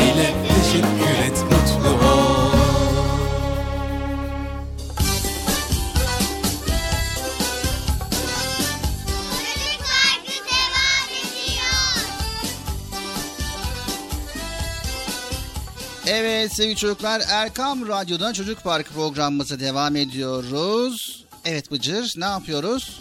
affeyle, 0.00 0.34
teşekkür 0.48 1.24
et, 1.24 1.38
mutlu 1.42 1.90
ol. 1.90 2.50
Evet 16.06 16.52
sevgili 16.52 16.76
çocuklar 16.76 17.22
Erkam 17.28 17.88
Radyo'dan 17.88 18.32
Çocuk 18.32 18.64
Parkı 18.64 18.92
programımıza 18.92 19.60
devam 19.60 19.96
ediyoruz. 19.96 21.24
Evet 21.44 21.70
Bıcır? 21.70 22.14
Ne 22.16 22.24
yapıyoruz? 22.24 23.00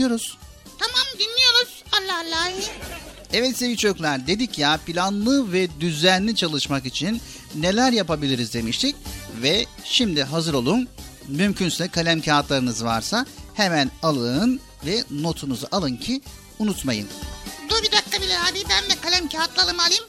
Anlatıyoruz. 0.00 0.38
Tamam 0.78 1.06
dinliyoruz. 1.14 1.82
Allah 1.92 2.18
Allah. 2.18 2.52
Evet 3.32 3.56
sevgili 3.56 3.76
çocuklar 3.76 4.26
dedik 4.26 4.58
ya 4.58 4.78
planlı 4.86 5.52
ve 5.52 5.68
düzenli 5.80 6.36
çalışmak 6.36 6.86
için 6.86 7.20
neler 7.54 7.92
yapabiliriz 7.92 8.54
demiştik. 8.54 8.96
Ve 9.42 9.66
şimdi 9.84 10.22
hazır 10.22 10.54
olun. 10.54 10.88
Mümkünse 11.28 11.88
kalem 11.88 12.20
kağıtlarınız 12.20 12.84
varsa 12.84 13.26
hemen 13.54 13.90
alın 14.02 14.60
ve 14.86 15.04
notunuzu 15.10 15.66
alın 15.72 15.96
ki 15.96 16.20
unutmayın. 16.58 17.08
Dur 17.68 17.82
bir 17.82 17.92
dakika 17.92 18.22
Bilal 18.22 18.48
abi 18.50 18.64
ben 18.70 18.90
de 18.90 19.00
kalem 19.00 19.28
kağıtlarımı 19.28 19.82
alayım. 19.82 20.04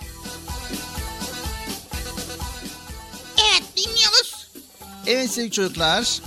Evet 3.37 3.63
dinliyoruz. 3.77 4.47
Evet 5.07 5.31
sevgili 5.31 5.51
çocuklar. 5.51 6.21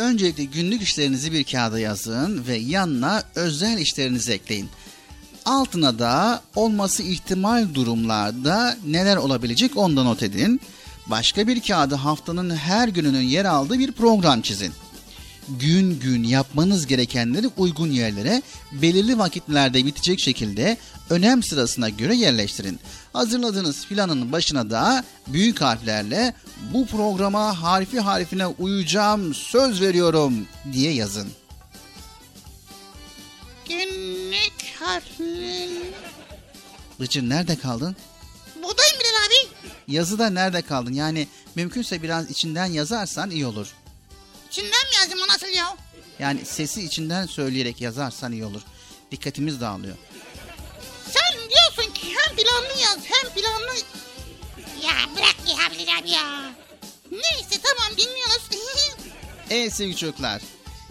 Öncelikle 0.00 0.44
günlük 0.44 0.82
işlerinizi 0.82 1.32
bir 1.32 1.44
kağıda 1.44 1.78
yazın 1.78 2.46
ve 2.46 2.56
yanına 2.56 3.22
özel 3.34 3.78
işlerinizi 3.78 4.32
ekleyin. 4.32 4.68
Altına 5.44 5.98
da 5.98 6.42
olması 6.56 7.02
ihtimal 7.02 7.74
durumlarda 7.74 8.76
neler 8.86 9.16
olabilecek 9.16 9.76
ondan 9.76 10.06
not 10.06 10.22
edin. 10.22 10.60
Başka 11.06 11.46
bir 11.46 11.60
kağıda 11.60 12.04
haftanın 12.04 12.56
her 12.56 12.88
gününün 12.88 13.22
yer 13.22 13.44
aldığı 13.44 13.78
bir 13.78 13.92
program 13.92 14.40
çizin. 14.40 14.72
Gün 15.48 16.00
gün 16.00 16.24
yapmanız 16.24 16.86
gerekenleri 16.86 17.46
uygun 17.56 17.90
yerlere 17.90 18.42
belirli 18.72 19.18
vakitlerde 19.18 19.86
bitecek 19.86 20.20
şekilde 20.20 20.76
önem 21.10 21.42
sırasına 21.42 21.88
göre 21.88 22.14
yerleştirin. 22.16 22.80
Hazırladığınız 23.12 23.86
planın 23.86 24.32
başına 24.32 24.70
da 24.70 25.04
büyük 25.26 25.60
harflerle 25.60 26.34
bu 26.74 26.86
programa 26.86 27.62
harfi 27.62 28.00
harfine 28.00 28.46
uyacağım 28.46 29.34
söz 29.34 29.80
veriyorum 29.80 30.46
diye 30.72 30.92
yazın. 30.92 31.28
Günlük 33.68 34.52
harfler. 34.80 35.68
Bıcır 37.00 37.22
nerede 37.22 37.56
kaldın? 37.58 37.96
Buradayım 38.56 38.96
Bilal 39.00 39.26
abi. 39.26 39.48
Yazıda 39.94 40.30
nerede 40.30 40.62
kaldın? 40.62 40.92
Yani 40.92 41.28
mümkünse 41.54 42.02
biraz 42.02 42.30
içinden 42.30 42.66
yazarsan 42.66 43.30
iyi 43.30 43.46
olur. 43.46 43.68
İçinden 44.50 44.70
mi 44.70 44.94
yazayım 45.00 45.24
o 45.24 45.32
nasıl 45.32 45.46
ya? 45.46 45.76
Yani 46.18 46.44
sesi 46.44 46.82
içinden 46.84 47.26
söyleyerek 47.26 47.80
yazarsan 47.80 48.32
iyi 48.32 48.44
olur. 48.44 48.62
Dikkatimiz 49.10 49.60
dağılıyor. 49.60 49.96
Sen 51.10 51.38
diyorsun 51.50 51.94
ki 51.94 52.06
hem 52.06 52.36
planlı 52.36 52.82
yaz 52.82 52.98
hem 53.04 53.30
planlı... 53.34 53.76
Ya 54.84 54.92
bırak 55.16 55.36
ya 55.46 55.54
abi 56.00 56.10
ya. 56.10 56.52
Neyse 57.10 57.60
tamam 57.62 57.92
dinliyoruz. 57.98 58.42
Evet 59.50 59.74
sevgili 59.74 59.96
çocuklar. 59.96 60.42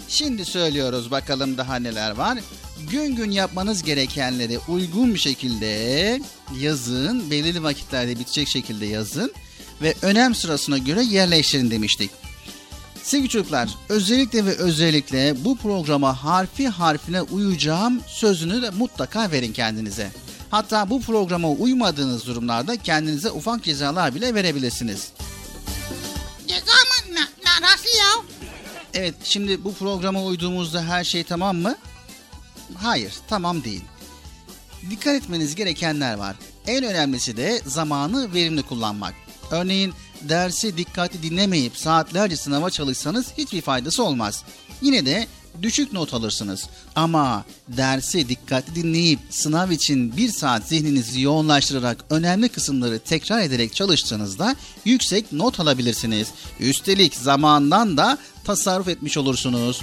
Şimdi 0.08 0.46
söylüyoruz 0.46 1.12
bakalım 1.12 1.58
daha 1.58 1.76
neler 1.76 2.12
var. 2.12 2.40
Gün 2.92 3.16
gün 3.16 3.32
yapmanız 3.32 3.84
gerekenleri 3.84 4.60
uygun 4.68 5.14
bir 5.14 5.20
şekilde 5.20 6.22
yazın. 6.60 7.32
Belirli 7.32 7.64
vakitlerde 7.64 8.20
bitecek 8.20 8.48
şekilde 8.48 8.86
yazın. 8.86 9.34
Ve 9.82 9.96
önem 10.02 10.36
sırasına 10.36 10.78
göre 10.78 11.04
yerleştirin 11.04 11.72
demiştik. 11.72 12.12
Sevgili 13.04 13.30
çocuklar 13.30 13.70
özellikle 13.90 14.46
ve 14.46 14.56
özellikle 14.56 15.46
bu 15.46 15.58
programa 15.58 16.24
harfi 16.24 16.68
harfine 16.68 17.22
uyacağım 17.22 18.02
sözünü 18.08 18.62
de 18.62 18.70
mutlaka 18.70 19.32
verin 19.32 19.54
kendinize. 19.54 20.12
Hatta 20.52 20.90
bu 20.90 21.02
programa 21.02 21.50
uymadığınız 21.50 22.26
durumlarda 22.28 22.78
kendinize 22.78 23.32
ufak 23.32 23.64
cezalar 23.64 24.16
bile 24.16 24.34
verebilirsiniz. 24.34 25.12
Ceza 26.48 26.60
mı? 26.62 27.16
Na, 27.16 27.20
na, 27.22 27.68
nasıl 27.72 27.90
ya? 27.90 28.24
Evet 28.94 29.16
şimdi 29.24 29.64
bu 29.64 29.74
programa 29.74 30.24
uyduğumuzda 30.24 30.84
her 30.84 31.04
şey 31.04 31.24
tamam 31.24 31.58
mı? 31.58 31.76
Hayır 32.76 33.14
tamam 33.30 33.64
değil. 33.64 33.84
Dikkat 34.90 35.16
etmeniz 35.16 35.56
gerekenler 35.56 36.14
var. 36.14 36.36
En 36.68 36.84
önemlisi 36.84 37.38
de 37.38 37.62
zamanı 37.66 38.34
verimli 38.34 38.64
kullanmak. 38.64 39.14
Örneğin 39.52 39.94
dersi 40.22 40.78
dikkatli 40.78 41.24
dinlemeyip 41.24 41.78
saatlerce 41.78 42.36
sınava 42.36 42.70
çalışsanız 42.70 43.28
hiçbir 43.38 43.62
faydası 43.62 44.04
olmaz. 44.04 44.44
Yine 44.82 45.06
de 45.06 45.28
düşük 45.62 45.94
not 45.94 46.14
alırsınız. 46.14 46.70
Ama 46.96 47.46
dersi 47.68 48.30
dikkatli 48.30 48.76
dinleyip 48.76 49.20
sınav 49.30 49.72
için 49.72 50.18
bir 50.18 50.30
saat 50.30 50.68
zihninizi 50.68 51.22
yoğunlaştırarak 51.22 52.06
önemli 52.10 52.50
kısımları 52.50 53.00
tekrar 53.00 53.42
ederek 53.42 53.76
çalıştığınızda 53.76 54.56
yüksek 54.86 55.32
not 55.32 55.60
alabilirsiniz. 55.60 56.28
Üstelik 56.60 57.16
zamandan 57.16 57.98
da 57.98 58.18
tasarruf 58.44 58.88
etmiş 58.88 59.18
olursunuz. 59.18 59.82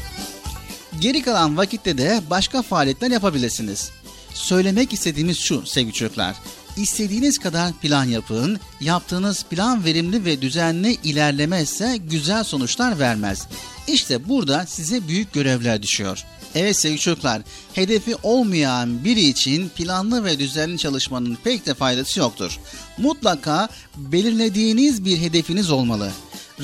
Geri 1.00 1.22
kalan 1.22 1.56
vakitte 1.56 1.98
de 1.98 2.20
başka 2.30 2.62
faaliyetler 2.62 3.10
yapabilirsiniz. 3.10 3.90
Söylemek 4.34 4.92
istediğimiz 4.92 5.38
şu 5.38 5.66
sevgili 5.66 5.92
çocuklar. 5.92 6.36
İstediğiniz 6.76 7.38
kadar 7.38 7.72
plan 7.72 8.04
yapın. 8.04 8.60
Yaptığınız 8.80 9.44
plan 9.44 9.84
verimli 9.84 10.24
ve 10.24 10.42
düzenli 10.42 10.92
ilerlemezse 11.04 11.96
güzel 11.96 12.44
sonuçlar 12.44 12.98
vermez. 12.98 13.46
İşte 13.88 14.28
burada 14.28 14.66
size 14.66 15.08
büyük 15.08 15.32
görevler 15.32 15.82
düşüyor. 15.82 16.24
Evet 16.54 16.76
sevgili 16.76 17.00
çocuklar, 17.00 17.42
hedefi 17.74 18.16
olmayan 18.22 19.04
biri 19.04 19.20
için 19.20 19.68
planlı 19.68 20.24
ve 20.24 20.38
düzenli 20.38 20.78
çalışmanın 20.78 21.38
pek 21.44 21.66
de 21.66 21.74
faydası 21.74 22.20
yoktur. 22.20 22.58
Mutlaka 22.98 23.68
belirlediğiniz 23.96 25.04
bir 25.04 25.18
hedefiniz 25.18 25.70
olmalı. 25.70 26.12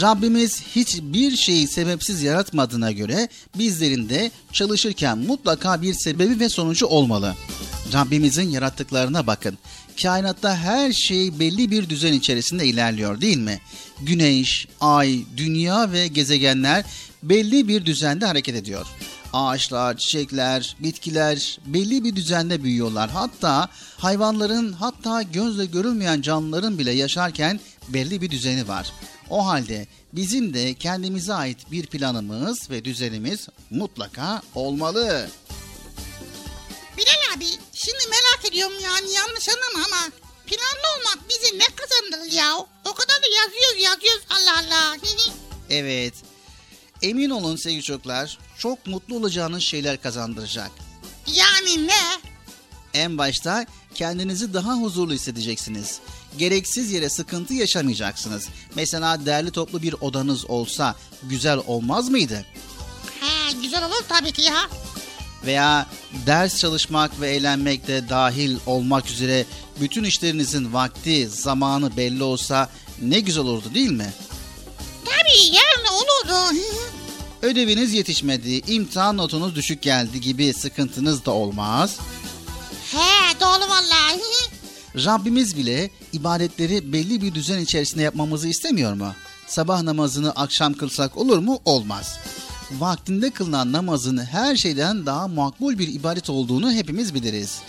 Rabbimiz 0.00 0.62
hiçbir 0.62 1.36
şeyi 1.36 1.68
sebepsiz 1.68 2.22
yaratmadığına 2.22 2.92
göre 2.92 3.28
bizlerin 3.58 4.08
de 4.08 4.30
çalışırken 4.52 5.18
mutlaka 5.18 5.82
bir 5.82 5.94
sebebi 5.94 6.40
ve 6.40 6.48
sonucu 6.48 6.86
olmalı. 6.86 7.34
Rabbimizin 7.92 8.50
yarattıklarına 8.50 9.26
bakın. 9.26 9.58
Kainatta 10.02 10.56
her 10.56 10.92
şey 10.92 11.38
belli 11.38 11.70
bir 11.70 11.88
düzen 11.88 12.12
içerisinde 12.12 12.66
ilerliyor 12.66 13.20
değil 13.20 13.38
mi? 13.38 13.60
Güneş, 14.00 14.68
ay, 14.80 15.20
dünya 15.36 15.92
ve 15.92 16.06
gezegenler 16.06 16.84
belli 17.22 17.68
bir 17.68 17.86
düzende 17.86 18.26
hareket 18.26 18.54
ediyor. 18.54 18.86
Ağaçlar, 19.32 19.96
çiçekler, 19.96 20.76
bitkiler 20.80 21.58
belli 21.66 22.04
bir 22.04 22.16
düzenle 22.16 22.62
büyüyorlar. 22.62 23.10
Hatta 23.10 23.68
hayvanların 23.96 24.72
hatta 24.72 25.22
gözle 25.22 25.64
görülmeyen 25.64 26.22
canlıların 26.22 26.78
bile 26.78 26.92
yaşarken 26.92 27.60
belli 27.88 28.20
bir 28.20 28.30
düzeni 28.30 28.68
var. 28.68 28.92
O 29.30 29.46
halde 29.46 29.86
bizim 30.12 30.54
de 30.54 30.74
kendimize 30.74 31.34
ait 31.34 31.70
bir 31.70 31.86
planımız 31.86 32.70
ve 32.70 32.84
düzenimiz 32.84 33.48
mutlaka 33.70 34.42
olmalı. 34.54 35.28
Bilal 36.98 37.36
abi 37.36 37.44
şimdi 37.84 38.06
merak 38.10 38.44
ediyorum 38.52 38.76
yani 38.82 39.12
yanlış 39.12 39.48
anlama 39.48 39.86
ama 39.86 40.10
planlı 40.46 40.98
olmak 40.98 41.18
bize 41.28 41.58
ne 41.58 41.64
kazandırır 41.76 42.32
ya? 42.32 42.56
O 42.84 42.94
kadar 42.94 43.16
da 43.16 43.26
yazıyoruz 43.42 43.82
yazıyoruz 43.82 44.22
Allah 44.30 44.58
Allah. 44.58 44.96
Evet. 45.70 46.14
Emin 47.02 47.30
olun 47.30 47.56
sevgili 47.56 47.82
çocuklar 47.82 48.38
çok 48.58 48.86
mutlu 48.86 49.16
olacağınız 49.16 49.62
şeyler 49.62 50.02
kazandıracak. 50.02 50.70
Yani 51.26 51.86
ne? 51.86 52.20
En 52.94 53.18
başta 53.18 53.66
kendinizi 53.94 54.54
daha 54.54 54.74
huzurlu 54.74 55.12
hissedeceksiniz. 55.12 56.00
Gereksiz 56.38 56.92
yere 56.92 57.08
sıkıntı 57.08 57.54
yaşamayacaksınız. 57.54 58.48
Mesela 58.74 59.26
değerli 59.26 59.50
toplu 59.50 59.82
bir 59.82 59.94
odanız 60.00 60.50
olsa 60.50 60.94
güzel 61.22 61.58
olmaz 61.66 62.08
mıydı? 62.08 62.46
He 63.20 63.52
güzel 63.62 63.86
olur 63.86 64.04
tabii 64.08 64.32
ki 64.32 64.42
ya. 64.42 64.68
Veya 65.46 65.86
ders 66.26 66.58
çalışmak 66.58 67.20
ve 67.20 67.30
eğlenmek 67.30 67.86
de 67.86 68.08
dahil 68.08 68.56
olmak 68.66 69.10
üzere 69.10 69.44
bütün 69.80 70.04
işlerinizin 70.04 70.72
vakti, 70.72 71.28
zamanı 71.28 71.96
belli 71.96 72.22
olsa 72.22 72.68
ne 73.02 73.20
güzel 73.20 73.44
olurdu 73.44 73.74
değil 73.74 73.90
mi? 73.90 74.12
Tabii 75.04 75.46
yani 75.46 75.90
olurdu. 75.90 76.58
Ödeviniz 77.42 77.92
yetişmedi, 77.92 78.72
imtihan 78.72 79.16
notunuz 79.16 79.54
düşük 79.54 79.82
geldi 79.82 80.20
gibi 80.20 80.54
sıkıntınız 80.54 81.24
da 81.24 81.30
olmaz. 81.30 81.98
He 82.92 83.40
doğru 83.40 83.70
vallahi. 83.70 84.20
Rabbimiz 85.04 85.56
bile 85.56 85.90
ibadetleri 86.12 86.92
belli 86.92 87.22
bir 87.22 87.34
düzen 87.34 87.58
içerisinde 87.58 88.02
yapmamızı 88.02 88.48
istemiyor 88.48 88.92
mu? 88.92 89.12
Sabah 89.46 89.82
namazını 89.82 90.30
akşam 90.30 90.72
kılsak 90.72 91.16
olur 91.16 91.38
mu? 91.38 91.60
Olmaz. 91.64 92.18
Vaktinde 92.78 93.30
kılınan 93.30 93.72
namazın 93.72 94.16
her 94.16 94.56
şeyden 94.56 95.06
daha 95.06 95.28
makbul 95.28 95.78
bir 95.78 95.94
ibadet 95.94 96.30
olduğunu 96.30 96.72
hepimiz 96.72 97.14
biliriz. 97.14 97.60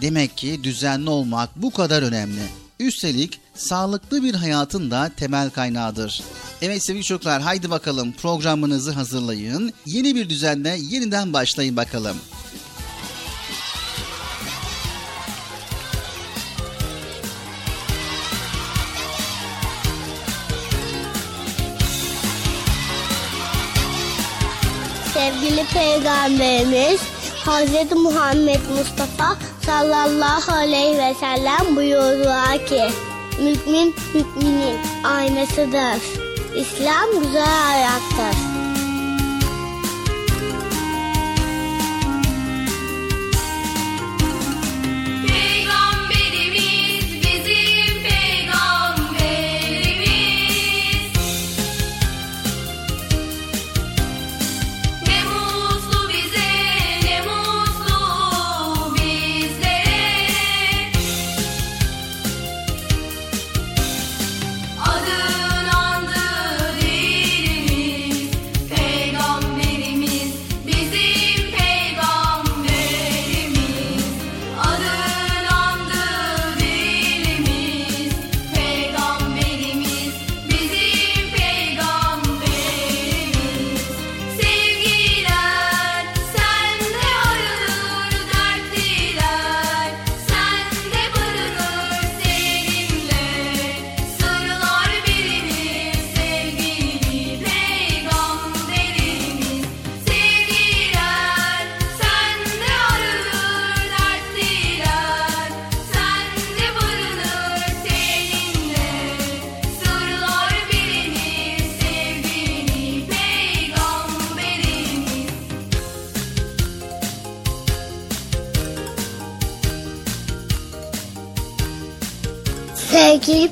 Demek 0.00 0.36
ki 0.36 0.60
düzenli 0.64 1.10
olmak 1.10 1.50
bu 1.56 1.70
kadar 1.70 2.02
önemli. 2.02 2.40
Üstelik 2.80 3.40
sağlıklı 3.54 4.22
bir 4.22 4.34
hayatın 4.34 4.90
da 4.90 5.10
temel 5.16 5.50
kaynağıdır. 5.50 6.22
Evet 6.62 6.82
sevgili 6.82 7.04
çocuklar 7.04 7.42
haydi 7.42 7.70
bakalım 7.70 8.12
programınızı 8.12 8.92
hazırlayın. 8.92 9.72
Yeni 9.86 10.14
bir 10.14 10.30
düzenle 10.30 10.78
yeniden 10.80 11.32
başlayın 11.32 11.76
bakalım. 11.76 12.16
Peygamberimiz 25.78 27.00
Hz. 27.46 27.92
Muhammed 27.96 28.60
Mustafa 28.78 29.36
sallallahu 29.66 30.52
aleyhi 30.52 30.98
ve 30.98 31.14
sellem 31.14 31.76
buyurdular 31.76 32.66
ki 32.66 32.82
Mümin 33.38 33.94
müminin 34.14 34.78
aynasıdır. 35.04 36.02
İslam 36.56 37.20
güzel 37.22 37.46
hayattır. 37.46 38.57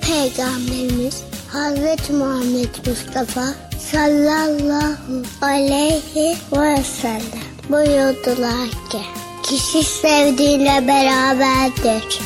Peygamberimiz 0.01 1.23
Hazreti 1.53 2.13
Muhammed 2.13 2.87
Mustafa 2.87 3.47
sallallahu 3.93 5.23
aleyhi 5.43 6.37
ve 6.53 6.83
sellem 6.83 7.47
buyurdular 7.69 8.69
ki 8.91 9.01
kişi 9.43 9.85
sevdiğiyle 9.85 10.89
beraberdir. 10.89 12.21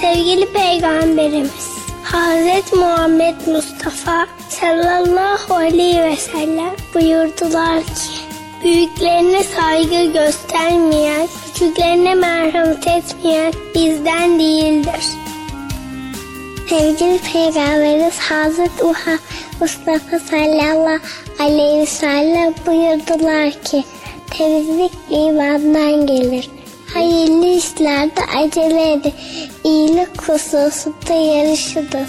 Sevgili 0.00 0.52
Peygamberimiz 0.52 1.68
Hazreti 2.04 2.76
Muhammed 2.76 3.34
Mustafa 3.46 4.26
sallallahu 4.48 5.54
aleyhi 5.54 6.02
ve 6.02 6.16
sellem 6.16 6.74
buyurdular 6.94 7.82
ki 7.82 8.28
büyüklerine 8.64 9.44
saygı 9.44 10.12
göstermeyen, 10.12 11.28
küçüklerine 11.46 12.14
merhamet 12.14 12.86
etmeyen 12.86 13.52
bizden 13.74 14.38
değildir. 14.38 15.17
Sevgili 16.68 17.18
Peygamberimiz 17.32 18.18
Hazreti 18.18 18.84
Uha 18.84 19.18
Mustafa 19.60 20.18
sallallahu 20.18 21.00
aleyhi 21.38 21.80
ve 21.80 21.86
sellem 21.86 22.54
buyurdular 22.66 23.50
ki 23.50 23.84
temizlik 24.30 24.92
imandan 25.10 26.06
gelir. 26.06 26.50
Hayırlı 26.94 27.46
işlerde 27.46 28.20
acele 28.36 28.92
edin. 28.92 29.14
İyilik 29.64 30.22
hususunda 30.22 31.14
yarışınız. 31.14 32.08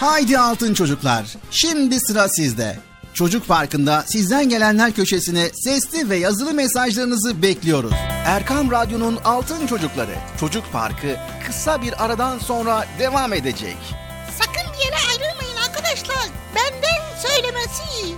Haydi 0.00 0.38
altın 0.38 0.74
çocuklar. 0.74 1.26
Şimdi 1.50 2.00
sıra 2.00 2.28
sizde. 2.28 2.78
Çocuk 3.14 3.48
Parkı'nda 3.48 4.04
sizden 4.06 4.48
gelenler 4.48 4.92
köşesine 4.92 5.50
sesli 5.54 6.10
ve 6.10 6.16
yazılı 6.16 6.52
mesajlarınızı 6.54 7.42
bekliyoruz. 7.42 7.92
Erkam 8.26 8.70
Radyo'nun 8.70 9.18
Altın 9.24 9.66
Çocukları 9.66 10.14
Çocuk 10.40 10.72
Parkı 10.72 11.16
kısa 11.46 11.82
bir 11.82 12.04
aradan 12.04 12.38
sonra 12.38 12.86
devam 12.98 13.32
edecek. 13.32 13.76
Sakın 14.38 14.72
bir 14.72 14.84
yere 14.84 14.96
ayrılmayın 15.10 15.56
arkadaşlar. 15.68 16.28
Benden 16.54 17.28
söylemesi. 17.28 17.82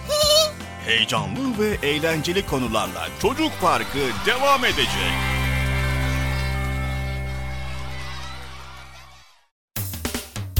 Heyecanlı 0.86 1.58
ve 1.58 1.88
eğlenceli 1.88 2.46
konularla 2.46 3.08
Çocuk 3.22 3.52
Parkı 3.60 3.98
devam 4.26 4.64
edecek. 4.64 5.12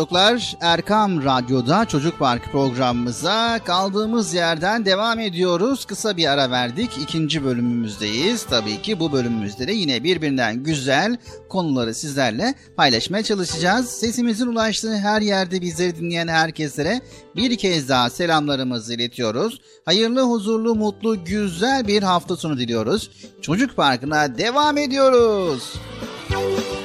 Çocuklar 0.00 0.56
Erkam 0.60 1.24
Radyo'da 1.24 1.84
Çocuk 1.84 2.18
Park 2.18 2.44
programımıza 2.52 3.58
kaldığımız 3.64 4.34
yerden 4.34 4.84
devam 4.84 5.18
ediyoruz. 5.18 5.84
Kısa 5.84 6.16
bir 6.16 6.26
ara 6.26 6.50
verdik. 6.50 6.90
ikinci 7.02 7.44
bölümümüzdeyiz. 7.44 8.44
Tabii 8.44 8.82
ki 8.82 9.00
bu 9.00 9.12
bölümümüzde 9.12 9.68
de 9.68 9.72
yine 9.72 10.04
birbirinden 10.04 10.62
güzel 10.62 11.16
konuları 11.48 11.94
sizlerle 11.94 12.54
paylaşmaya 12.76 13.22
çalışacağız. 13.22 13.90
Sesimizin 13.90 14.46
ulaştığı 14.46 14.96
her 14.96 15.20
yerde 15.20 15.60
bizleri 15.60 15.96
dinleyen 15.96 16.28
herkeslere 16.28 17.00
bir 17.36 17.58
kez 17.58 17.88
daha 17.88 18.10
selamlarımızı 18.10 18.94
iletiyoruz. 18.94 19.60
Hayırlı, 19.84 20.22
huzurlu, 20.22 20.74
mutlu, 20.74 21.24
güzel 21.24 21.86
bir 21.86 22.02
hafta 22.02 22.36
sonu 22.36 22.58
diliyoruz. 22.58 23.10
Çocuk 23.42 23.76
Parkı'na 23.76 24.38
devam 24.38 24.78
ediyoruz. 24.78 25.74
arkadaşlar 26.30 26.79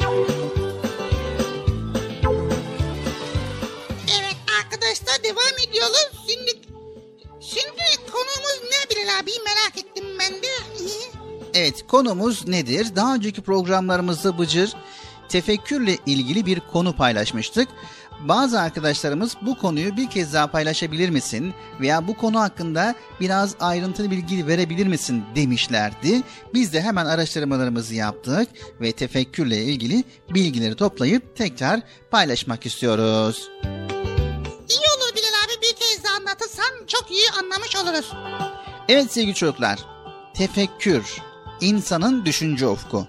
Bilal 9.06 9.20
abi 9.20 9.32
merak 9.45 9.78
ettim 9.78 10.06
ben 10.20 10.34
de. 10.34 10.47
Evet 11.53 11.88
konumuz 11.88 12.47
nedir? 12.47 12.95
Daha 12.95 13.16
önceki 13.16 13.41
programlarımızda 13.41 14.38
Bıcır 14.38 14.74
tefekkürle 15.30 15.97
ilgili 16.06 16.45
bir 16.45 16.60
konu 16.60 16.95
paylaşmıştık. 16.95 17.68
Bazı 18.20 18.60
arkadaşlarımız 18.60 19.38
bu 19.41 19.58
konuyu 19.58 19.97
bir 19.97 20.10
kez 20.10 20.34
daha 20.34 20.47
paylaşabilir 20.47 21.10
misin 21.10 21.53
veya 21.80 22.08
bu 22.08 22.18
konu 22.18 22.39
hakkında 22.39 22.95
biraz 23.20 23.56
ayrıntılı 23.60 24.12
bilgi 24.12 24.47
verebilir 24.47 24.88
misin 24.88 25.24
demişlerdi. 25.36 26.22
Biz 26.53 26.74
de 26.74 26.82
hemen 26.82 27.06
araştırmalarımızı 27.06 27.95
yaptık 27.95 28.49
ve 28.82 28.91
tefekkürle 28.91 29.64
ilgili 29.64 30.03
bilgileri 30.30 30.76
toplayıp 30.76 31.36
tekrar 31.36 31.80
paylaşmak 32.12 32.66
istiyoruz. 32.66 33.49
İyi 34.70 34.88
olur 34.97 35.16
Bilal 35.16 35.36
abi 35.45 35.62
bir 35.62 35.74
kez 35.76 36.03
daha 36.03 36.16
anlatırsan 36.16 36.86
çok 36.88 37.12
iyi 37.12 37.30
anlamış 37.32 37.76
oluruz. 37.76 38.12
Evet 38.89 39.11
sevgili 39.11 39.33
çocuklar, 39.33 39.79
tefekkür, 40.33 41.21
insanın 41.61 42.25
düşünce 42.25 42.67
ufku. 42.67 43.07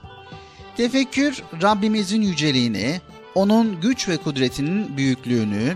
Tefekkür, 0.77 1.43
Rabbimizin 1.63 2.23
yüceliğini, 2.23 3.01
onun 3.35 3.81
güç 3.81 4.09
ve 4.09 4.17
kudretinin 4.17 4.97
büyüklüğünü, 4.97 5.75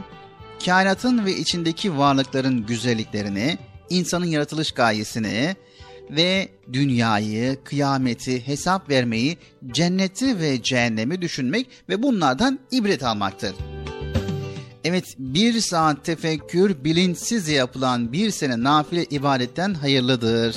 kainatın 0.64 1.24
ve 1.24 1.36
içindeki 1.36 1.98
varlıkların 1.98 2.66
güzelliklerini, 2.66 3.59
insanın 3.90 4.26
yaratılış 4.26 4.72
gayesini 4.72 5.57
ve 6.11 6.48
dünyayı, 6.72 7.64
kıyameti, 7.64 8.46
hesap 8.46 8.90
vermeyi, 8.90 9.38
cenneti 9.66 10.38
ve 10.38 10.62
cehennemi 10.62 11.22
düşünmek 11.22 11.66
ve 11.88 12.03
bunlardan 12.03 12.59
ibret 12.70 13.03
almaktır. 13.03 13.55
Evet 14.85 15.14
bir 15.18 15.61
saat 15.61 16.05
tefekkür 16.05 16.85
bilinçsiz 16.85 17.49
yapılan 17.49 18.12
bir 18.12 18.31
sene 18.31 18.62
nafile 18.62 19.05
ibadetten 19.05 19.74
hayırlıdır. 19.74 20.57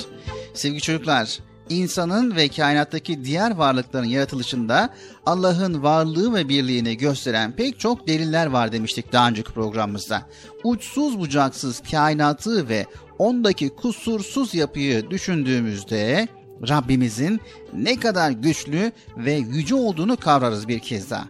Sevgili 0.54 0.80
çocuklar, 0.80 1.38
insanın 1.68 2.36
ve 2.36 2.48
kainattaki 2.48 3.24
diğer 3.24 3.50
varlıkların 3.50 4.06
yaratılışında 4.06 4.94
Allah'ın 5.26 5.82
varlığı 5.82 6.34
ve 6.34 6.48
birliğini 6.48 6.96
gösteren 6.96 7.52
pek 7.52 7.80
çok 7.80 8.08
deliller 8.08 8.46
var 8.46 8.72
demiştik 8.72 9.12
daha 9.12 9.28
önceki 9.28 9.52
programımızda. 9.52 10.22
Uçsuz 10.64 11.18
bucaksız 11.18 11.82
kainatı 11.90 12.68
ve 12.68 12.86
ondaki 13.18 13.68
kusursuz 13.68 14.54
yapıyı 14.54 15.10
düşündüğümüzde 15.10 16.28
Rabbimizin 16.68 17.40
ne 17.72 18.00
kadar 18.00 18.30
güçlü 18.30 18.92
ve 19.16 19.32
yüce 19.32 19.74
olduğunu 19.74 20.16
kavrarız 20.16 20.68
bir 20.68 20.78
kez 20.78 21.10
daha 21.10 21.28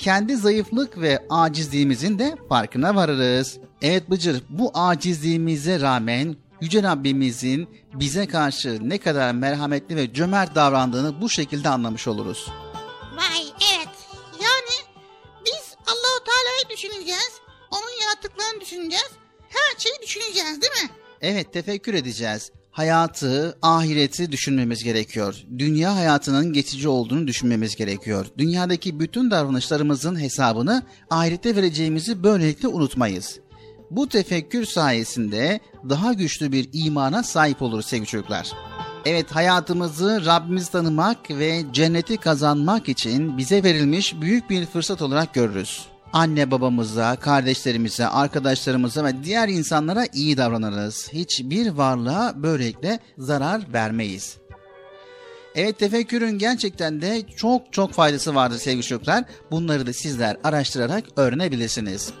kendi 0.00 0.36
zayıflık 0.36 1.00
ve 1.00 1.26
acizliğimizin 1.30 2.18
de 2.18 2.36
farkına 2.48 2.94
varırız. 2.94 3.58
Evet 3.82 4.10
Bıcır 4.10 4.42
bu 4.48 4.70
acizliğimize 4.74 5.80
rağmen 5.80 6.36
Yüce 6.60 6.82
Rabbimizin 6.82 7.68
bize 7.94 8.26
karşı 8.26 8.88
ne 8.88 8.98
kadar 8.98 9.32
merhametli 9.32 9.96
ve 9.96 10.12
cömert 10.12 10.54
davrandığını 10.54 11.20
bu 11.20 11.28
şekilde 11.28 11.68
anlamış 11.68 12.08
oluruz. 12.08 12.48
Vay 13.16 13.42
evet. 13.74 13.88
Yani 14.40 14.88
biz 15.46 15.76
Allahu 15.86 16.24
Teala'yı 16.24 16.76
düşüneceğiz. 16.76 17.32
Onun 17.70 18.00
yarattıklarını 18.02 18.60
düşüneceğiz. 18.60 19.10
Her 19.48 19.78
şeyi 19.78 19.94
düşüneceğiz 20.02 20.62
değil 20.62 20.72
mi? 20.84 20.90
Evet 21.20 21.52
tefekkür 21.52 21.94
edeceğiz 21.94 22.52
hayatı, 22.70 23.58
ahireti 23.62 24.32
düşünmemiz 24.32 24.84
gerekiyor. 24.84 25.36
Dünya 25.58 25.96
hayatının 25.96 26.52
geçici 26.52 26.88
olduğunu 26.88 27.26
düşünmemiz 27.26 27.76
gerekiyor. 27.76 28.26
Dünyadaki 28.38 29.00
bütün 29.00 29.30
davranışlarımızın 29.30 30.20
hesabını 30.20 30.82
ahirette 31.10 31.56
vereceğimizi 31.56 32.22
böylelikle 32.22 32.68
unutmayız. 32.68 33.40
Bu 33.90 34.08
tefekkür 34.08 34.64
sayesinde 34.64 35.60
daha 35.88 36.12
güçlü 36.12 36.52
bir 36.52 36.68
imana 36.72 37.22
sahip 37.22 37.62
oluruz 37.62 37.86
sevgili 37.86 38.06
çocuklar. 38.06 38.52
Evet 39.04 39.30
hayatımızı 39.30 40.26
Rabbimizi 40.26 40.72
tanımak 40.72 41.30
ve 41.30 41.62
cenneti 41.72 42.16
kazanmak 42.16 42.88
için 42.88 43.38
bize 43.38 43.64
verilmiş 43.64 44.20
büyük 44.20 44.50
bir 44.50 44.66
fırsat 44.66 45.02
olarak 45.02 45.34
görürüz 45.34 45.86
anne 46.12 46.50
babamıza, 46.50 47.16
kardeşlerimize, 47.16 48.06
arkadaşlarımıza 48.06 49.04
ve 49.04 49.24
diğer 49.24 49.48
insanlara 49.48 50.06
iyi 50.12 50.36
davranırız. 50.36 51.08
Hiçbir 51.12 51.70
varlığa 51.70 52.32
böylelikle 52.36 52.98
zarar 53.18 53.72
vermeyiz. 53.72 54.36
Evet 55.54 55.78
tefekkürün 55.78 56.38
gerçekten 56.38 57.02
de 57.02 57.22
çok 57.36 57.72
çok 57.72 57.92
faydası 57.92 58.34
vardır 58.34 58.58
sevgili 58.58 58.82
çocuklar. 58.82 59.24
Bunları 59.50 59.86
da 59.86 59.92
sizler 59.92 60.36
araştırarak 60.44 61.04
öğrenebilirsiniz. 61.16 62.12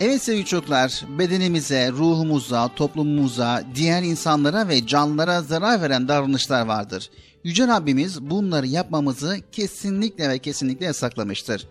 Evet 0.00 0.22
sevgili 0.22 0.44
çocuklar, 0.44 1.04
bedenimize, 1.18 1.90
ruhumuza, 1.90 2.68
toplumumuza, 2.76 3.64
diğer 3.74 4.02
insanlara 4.02 4.68
ve 4.68 4.86
canlılara 4.86 5.42
zarar 5.42 5.82
veren 5.82 6.08
davranışlar 6.08 6.66
vardır. 6.66 7.10
Yüce 7.44 7.66
Rabbimiz 7.66 8.22
bunları 8.22 8.66
yapmamızı 8.66 9.36
kesinlikle 9.52 10.28
ve 10.28 10.38
kesinlikle 10.38 10.86
yasaklamıştır. 10.86 11.68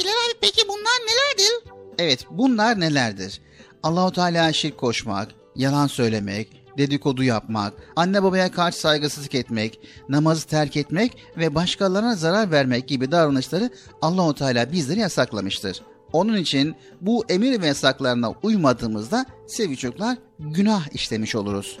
Bilal 0.00 0.10
abi 0.10 0.38
peki 0.40 0.68
bunlar 0.68 0.98
nelerdir? 1.06 1.72
Evet 1.98 2.26
bunlar 2.30 2.80
nelerdir? 2.80 3.40
Allahu 3.82 4.12
Teala 4.12 4.52
şirk 4.52 4.78
koşmak, 4.78 5.28
yalan 5.56 5.86
söylemek, 5.86 6.48
dedikodu 6.78 7.22
yapmak, 7.22 7.74
anne 7.96 8.22
babaya 8.22 8.50
karşı 8.50 8.80
saygısızlık 8.80 9.34
etmek, 9.34 9.80
namazı 10.08 10.46
terk 10.46 10.76
etmek 10.76 11.16
ve 11.36 11.54
başkalarına 11.54 12.16
zarar 12.16 12.50
vermek 12.50 12.88
gibi 12.88 13.10
davranışları 13.10 13.70
Allahu 14.02 14.34
Teala 14.34 14.72
bizleri 14.72 15.00
yasaklamıştır. 15.00 15.82
Onun 16.12 16.36
için 16.36 16.76
bu 17.00 17.24
emir 17.28 17.62
ve 17.62 17.66
yasaklarına 17.66 18.34
uymadığımızda 18.42 19.26
sevgili 19.46 19.76
çocuklar 19.76 20.18
günah 20.38 20.94
işlemiş 20.94 21.34
oluruz. 21.34 21.78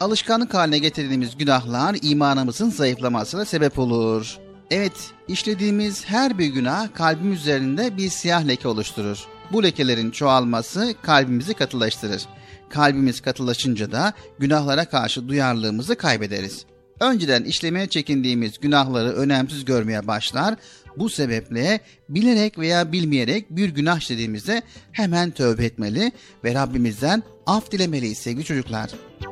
Alışkanlık 0.00 0.54
haline 0.54 0.78
getirdiğimiz 0.78 1.36
günahlar 1.36 1.96
imanımızın 2.02 2.70
zayıflamasına 2.70 3.44
sebep 3.44 3.78
olur. 3.78 4.45
Evet, 4.70 5.10
işlediğimiz 5.28 6.04
her 6.04 6.38
bir 6.38 6.46
günah 6.46 6.94
kalbim 6.94 7.32
üzerinde 7.32 7.96
bir 7.96 8.08
siyah 8.08 8.48
leke 8.48 8.68
oluşturur. 8.68 9.24
Bu 9.52 9.62
lekelerin 9.62 10.10
çoğalması 10.10 10.94
kalbimizi 11.02 11.54
katılaştırır. 11.54 12.22
Kalbimiz 12.68 13.20
katılaşınca 13.20 13.92
da 13.92 14.12
günahlara 14.38 14.84
karşı 14.84 15.28
duyarlılığımızı 15.28 15.96
kaybederiz. 15.96 16.64
Önceden 17.00 17.44
işlemeye 17.44 17.86
çekindiğimiz 17.86 18.60
günahları 18.60 19.12
önemsiz 19.12 19.64
görmeye 19.64 20.06
başlar. 20.06 20.54
Bu 20.96 21.10
sebeple 21.10 21.80
bilerek 22.08 22.58
veya 22.58 22.92
bilmeyerek 22.92 23.50
bir 23.50 23.68
günah 23.68 23.98
işlediğimizde 23.98 24.62
hemen 24.92 25.30
tövbe 25.30 25.64
etmeli 25.64 26.12
ve 26.44 26.54
Rabbimizden 26.54 27.22
af 27.46 27.70
dilemeliyiz 27.70 28.18
sevgili 28.18 28.44
çocuklar. 28.44 28.90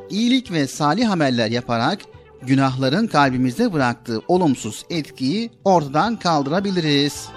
İyilik 0.09 0.51
ve 0.51 0.67
salih 0.67 1.11
ameller 1.11 1.51
yaparak 1.51 1.99
günahların 2.47 3.07
kalbimizde 3.07 3.73
bıraktığı 3.73 4.21
olumsuz 4.27 4.85
etkiyi 4.89 5.49
ortadan 5.63 6.19
kaldırabiliriz. 6.19 7.29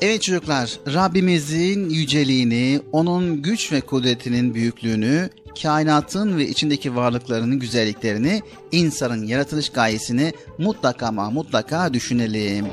Evet 0.00 0.22
çocuklar, 0.22 0.78
Rabbimizin 0.86 1.90
yüceliğini, 1.90 2.80
onun 2.92 3.42
güç 3.42 3.72
ve 3.72 3.80
kudretinin 3.80 4.54
büyüklüğünü, 4.54 5.30
kainatın 5.62 6.38
ve 6.38 6.48
içindeki 6.48 6.96
varlıklarının 6.96 7.58
güzelliklerini, 7.58 8.42
insanın 8.72 9.26
yaratılış 9.26 9.68
gayesini 9.68 10.32
mutlaka 10.58 11.06
ama 11.06 11.30
mutlaka 11.30 11.94
düşünelim. 11.94 12.66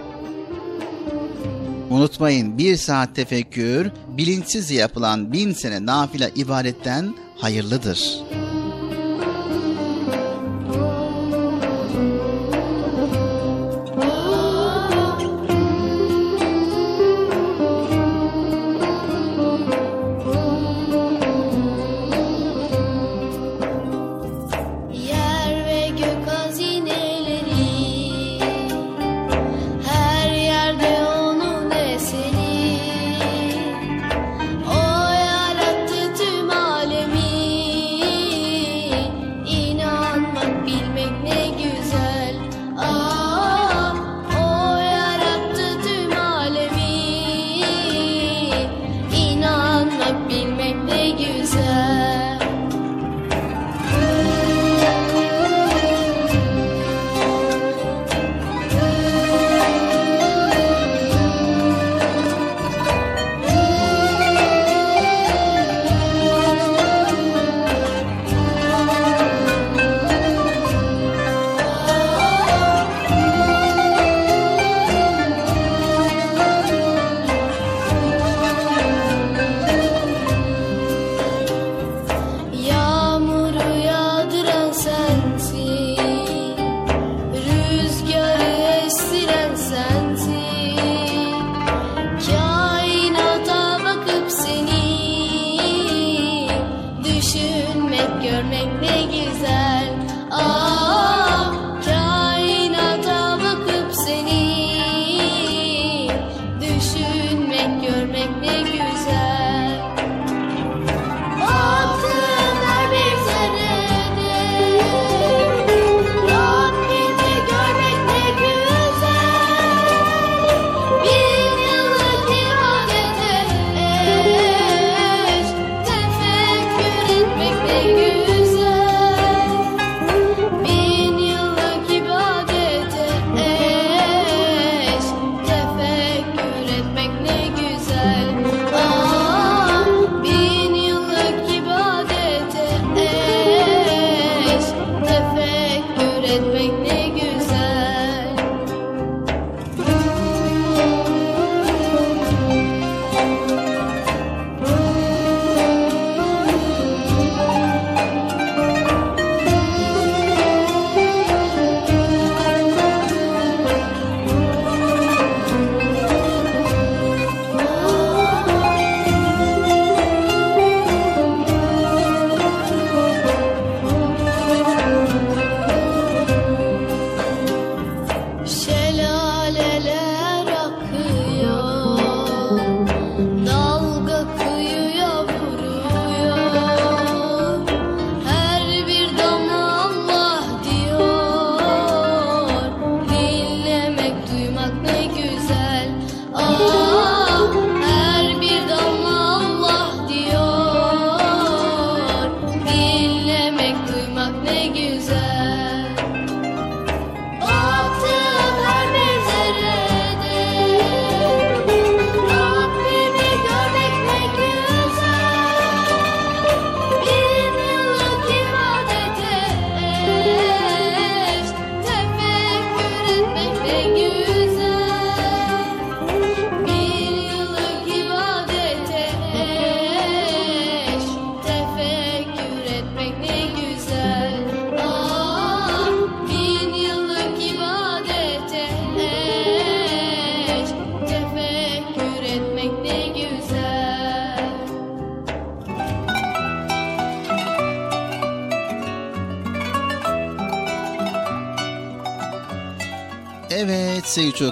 Unutmayın 1.89 2.57
bir 2.57 2.78
saat 2.78 3.15
tefekkür, 3.15 3.91
bilinçsiz 4.17 4.72
yapılan 4.72 5.34
bin 5.34 5.53
sene 5.53 5.86
nafile 5.86 6.32
ibadetten 6.36 7.15
hayırlıdır.'' 7.38 8.49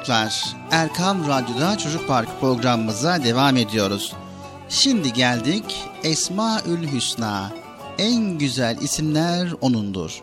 Çocuklar. 0.07 0.55
Erkam 0.71 1.27
Radyo'da 1.27 1.77
Çocuk 1.77 2.07
Parkı 2.07 2.31
programımıza 2.39 3.23
devam 3.23 3.57
ediyoruz. 3.57 4.13
Şimdi 4.69 5.13
geldik 5.13 5.83
Esmaül 6.03 6.91
Hüsna. 6.91 7.51
En 7.97 8.37
güzel 8.37 8.77
isimler 8.81 9.53
O'nundur. 9.61 10.21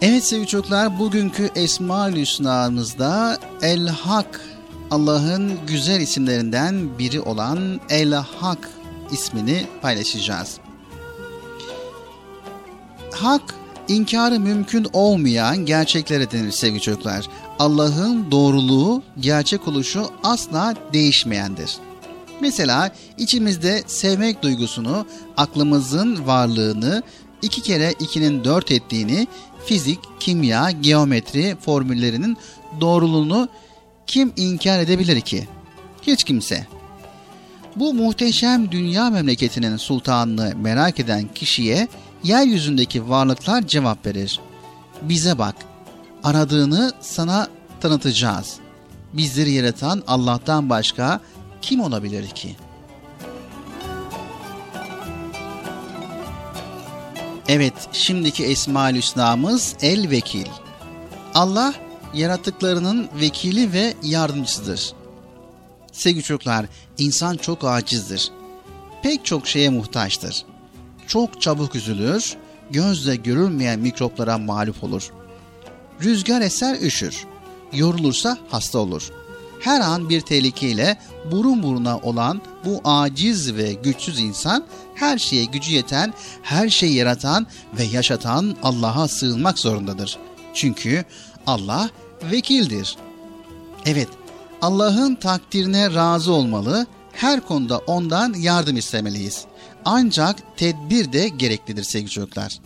Evet 0.00 0.24
sevgili 0.24 0.46
çocuklar 0.46 0.98
bugünkü 0.98 1.50
Esmaül 1.54 2.16
Hüsna'mızda 2.16 3.38
El 3.62 3.88
Hak 3.88 4.40
Allah'ın 4.90 5.66
güzel 5.66 6.00
isimlerinden 6.00 6.98
biri 6.98 7.20
olan 7.20 7.80
El 7.90 8.12
Hak 8.12 8.70
ismini 9.10 9.66
paylaşacağız. 9.82 10.58
Hak 13.12 13.53
inkarı 13.88 14.40
mümkün 14.40 14.86
olmayan 14.92 15.56
gerçeklere 15.56 16.30
denir 16.30 16.50
sevgili 16.50 16.80
çocuklar. 16.80 17.26
Allah'ın 17.58 18.30
doğruluğu, 18.30 19.02
gerçek 19.20 19.68
oluşu 19.68 20.06
asla 20.22 20.74
değişmeyendir. 20.92 21.76
Mesela 22.40 22.92
içimizde 23.18 23.82
sevmek 23.86 24.42
duygusunu, 24.42 25.06
aklımızın 25.36 26.26
varlığını, 26.26 27.02
iki 27.42 27.62
kere 27.62 27.94
ikinin 28.00 28.44
dört 28.44 28.70
ettiğini, 28.70 29.26
fizik, 29.66 29.98
kimya, 30.20 30.70
geometri 30.70 31.56
formüllerinin 31.60 32.36
doğruluğunu 32.80 33.48
kim 34.06 34.32
inkar 34.36 34.78
edebilir 34.78 35.20
ki? 35.20 35.48
Hiç 36.02 36.24
kimse. 36.24 36.66
Bu 37.76 37.94
muhteşem 37.94 38.70
dünya 38.70 39.10
memleketinin 39.10 39.76
sultanını 39.76 40.52
merak 40.56 41.00
eden 41.00 41.28
kişiye 41.34 41.88
yeryüzündeki 42.24 43.08
varlıklar 43.08 43.66
cevap 43.66 44.06
verir. 44.06 44.40
Bize 45.02 45.38
bak, 45.38 45.54
aradığını 46.24 46.92
sana 47.00 47.48
tanıtacağız. 47.80 48.56
Bizleri 49.12 49.52
yaratan 49.52 50.02
Allah'tan 50.06 50.70
başka 50.70 51.20
kim 51.62 51.80
olabilir 51.80 52.28
ki? 52.28 52.56
Evet, 57.48 57.74
şimdiki 57.92 58.44
Esma-ül 58.44 58.96
Hüsna'mız 58.96 59.76
El 59.82 60.10
Vekil. 60.10 60.46
Allah 61.34 61.74
yaratıklarının 62.14 63.08
vekili 63.20 63.72
ve 63.72 63.94
yardımcısıdır. 64.02 64.92
Sevgili 65.92 66.22
çocuklar, 66.22 66.66
insan 66.98 67.36
çok 67.36 67.64
acizdir. 67.64 68.30
Pek 69.02 69.24
çok 69.24 69.46
şeye 69.46 69.70
muhtaçtır. 69.70 70.44
Çok 71.08 71.42
çabuk 71.42 71.74
üzülür, 71.74 72.34
gözle 72.70 73.16
görülmeyen 73.16 73.80
mikroplara 73.80 74.38
mağlup 74.38 74.84
olur. 74.84 75.10
Rüzgar 76.02 76.40
eser 76.40 76.80
üşür, 76.80 77.24
yorulursa 77.72 78.38
hasta 78.48 78.78
olur. 78.78 79.10
Her 79.60 79.80
an 79.80 80.08
bir 80.08 80.20
tehlikeyle 80.20 80.98
burun 81.30 81.62
buruna 81.62 81.98
olan 81.98 82.40
bu 82.64 82.80
aciz 82.84 83.54
ve 83.56 83.72
güçsüz 83.72 84.20
insan 84.20 84.64
her 84.94 85.18
şeye 85.18 85.44
gücü 85.44 85.72
yeten, 85.72 86.14
her 86.42 86.68
şeyi 86.68 86.94
yaratan 86.94 87.46
ve 87.78 87.82
yaşatan 87.84 88.56
Allah'a 88.62 89.08
sığınmak 89.08 89.58
zorundadır. 89.58 90.18
Çünkü 90.54 91.04
Allah 91.46 91.90
vekildir. 92.30 92.96
Evet, 93.86 94.08
Allah'ın 94.62 95.14
takdirine 95.14 95.94
razı 95.94 96.32
olmalı, 96.32 96.86
her 97.12 97.40
konuda 97.40 97.78
ondan 97.78 98.34
yardım 98.34 98.76
istemeliyiz. 98.76 99.44
Ancak 99.84 100.56
tedbir 100.56 101.12
de 101.12 101.28
gereklidir 101.28 101.82
sevgili 101.82 102.10
çocuklar. 102.10 102.58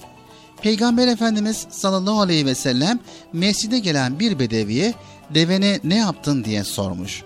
Peygamber 0.62 1.08
Efendimiz 1.08 1.66
sallallahu 1.70 2.20
aleyhi 2.20 2.46
ve 2.46 2.54
sellem 2.54 2.98
mescide 3.32 3.78
gelen 3.78 4.18
bir 4.18 4.38
bedeviye 4.38 4.94
devene 5.34 5.80
ne 5.84 5.96
yaptın 5.96 6.44
diye 6.44 6.64
sormuş. 6.64 7.22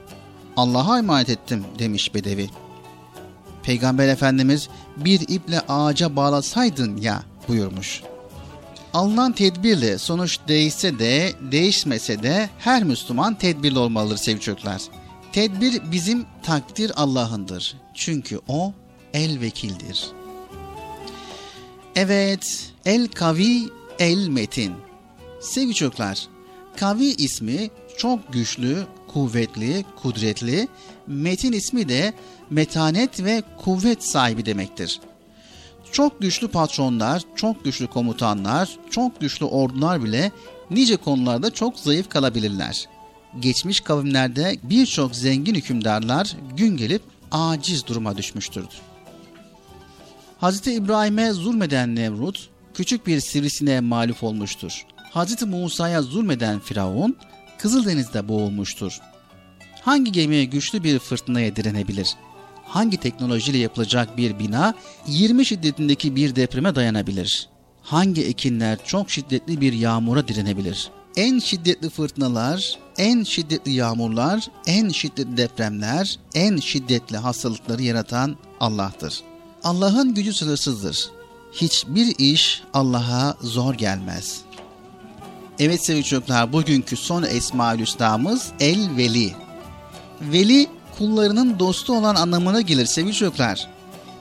Allah'a 0.57 0.99
emanet 0.99 1.31
ettim 1.31 1.65
demiş 1.79 2.15
bedevi. 2.15 2.51
Peygamber 3.63 4.09
Efendimiz 4.09 4.69
bir 4.97 5.21
iple 5.21 5.61
ağaca 5.61 6.17
bağlasaydın 6.17 6.97
ya 6.97 7.23
buyurmuş. 7.49 8.03
Alınan 8.95 9.33
tedbirle 9.33 9.99
sonuç 9.99 10.39
değişse 10.49 10.99
de 10.99 11.33
değişmese 11.53 12.23
de 12.23 12.51
her 12.59 12.85
Müslüman 12.85 13.35
tedbirli 13.35 13.79
olmalıdır 13.79 14.17
sevgili 14.17 14.41
çocuklar. 14.41 14.83
Tedbir 15.33 15.93
bizim 15.93 16.27
takdir 16.43 16.93
Allah'ındır. 16.97 17.77
Çünkü 17.95 18.41
o 18.49 18.73
el 19.15 19.41
vekildir. 19.41 20.07
Evet, 21.97 22.73
el 22.85 23.09
kavi, 23.09 23.69
el 23.99 24.29
metin. 24.29 24.73
Sevgili 25.41 25.75
çocuklar, 25.75 26.27
kavi 26.77 27.05
ismi 27.05 27.71
çok 27.99 28.33
güçlü, 28.33 28.87
kuvvetli, 29.09 29.85
kudretli, 30.03 30.69
metin 31.07 31.53
ismi 31.53 31.89
de 31.89 32.15
metanet 32.51 33.25
ve 33.25 33.43
kuvvet 33.65 34.05
sahibi 34.05 34.47
demektir. 34.47 35.01
Çok 35.93 36.21
güçlü 36.21 36.49
patronlar, 36.49 37.23
çok 37.37 37.65
güçlü 37.65 37.87
komutanlar, 37.87 38.79
çok 38.91 39.21
güçlü 39.21 39.47
ordular 39.47 40.05
bile 40.05 40.33
nice 40.71 40.97
konularda 40.97 41.51
çok 41.51 41.79
zayıf 41.79 42.09
kalabilirler. 42.09 42.89
Geçmiş 43.41 43.81
kavimlerde 43.81 44.57
birçok 44.63 45.17
zengin 45.17 45.55
hükümdarlar 45.55 46.37
gün 46.57 46.77
gelip 46.77 47.03
aciz 47.31 47.87
duruma 47.87 48.17
düşmüştür. 48.17 48.65
Hz. 50.43 50.67
İbrahim'e 50.67 51.33
zulmeden 51.33 51.95
Nemrut, 51.95 52.49
küçük 52.75 53.07
bir 53.07 53.21
sivrisineğe 53.21 53.81
mağlup 53.81 54.23
olmuştur. 54.23 54.87
Hz. 55.15 55.43
Musa'ya 55.43 56.03
zulmeden 56.03 56.59
Firavun, 56.59 57.17
Kızıldeniz'de 57.59 58.29
boğulmuştur. 58.29 59.01
Hangi 59.83 60.13
gemi 60.13 60.51
güçlü 60.51 60.85
bir 60.85 60.99
fırtınaya 60.99 61.57
direnebilir? 61.57 62.15
Hangi 62.65 62.97
teknolojiyle 62.97 63.59
yapılacak 63.59 64.17
bir 64.17 64.39
bina 64.39 64.75
20 65.07 65.47
şiddetindeki 65.47 66.17
bir 66.17 66.37
depreme 66.37 66.75
dayanabilir? 66.75 67.49
Hangi 67.83 68.25
ekinler 68.25 68.79
çok 68.85 69.11
şiddetli 69.11 69.61
bir 69.61 69.73
yağmura 69.73 70.29
direnebilir? 70.29 70.91
En 71.17 71.39
şiddetli 71.39 71.91
fırtınalar, 71.91 72.79
en 72.99 73.23
şiddetli 73.23 73.73
yağmurlar, 73.73 74.47
en 74.67 74.89
şiddetli 74.89 75.37
depremler, 75.37 76.19
en 76.35 76.57
şiddetli 76.57 77.17
hastalıkları 77.17 77.83
yaratan 77.83 78.37
Allah'tır. 78.61 79.32
Allah'ın 79.65 80.15
gücü 80.15 80.33
sınırsızdır. 80.33 81.11
Hiçbir 81.53 82.15
iş 82.19 82.63
Allah'a 82.75 83.37
zor 83.41 83.75
gelmez. 83.75 84.41
Evet 85.59 85.85
sevgili 85.85 86.05
çocuklar 86.05 86.53
bugünkü 86.53 86.97
son 86.97 87.23
Esma-ül 87.23 87.81
Hüsna'mız 87.81 88.53
El 88.61 88.97
Veli. 88.97 89.33
Veli 90.21 90.69
kullarının 90.99 91.59
dostu 91.59 91.99
olan 91.99 92.15
anlamına 92.15 92.61
gelir 92.61 92.87
sevgili 92.87 93.15
çocuklar. 93.15 93.69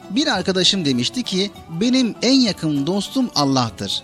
Bir 0.10 0.28
arkadaşım 0.28 0.86
demişti 0.86 1.24
ki 1.24 1.52
benim 1.82 2.16
en 2.22 2.34
yakın 2.34 2.88
dostum 2.88 3.30
Allah'tır. 3.36 4.04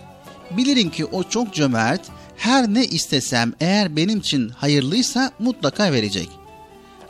Bilirim 0.50 0.90
ki 0.90 1.04
o 1.04 1.22
çok 1.22 1.54
cömert, 1.54 2.00
her 2.36 2.68
ne 2.68 2.84
istesem 2.84 3.52
eğer 3.60 3.96
benim 3.96 4.18
için 4.18 4.48
hayırlıysa 4.48 5.30
mutlaka 5.38 5.92
verecek. 5.92 6.28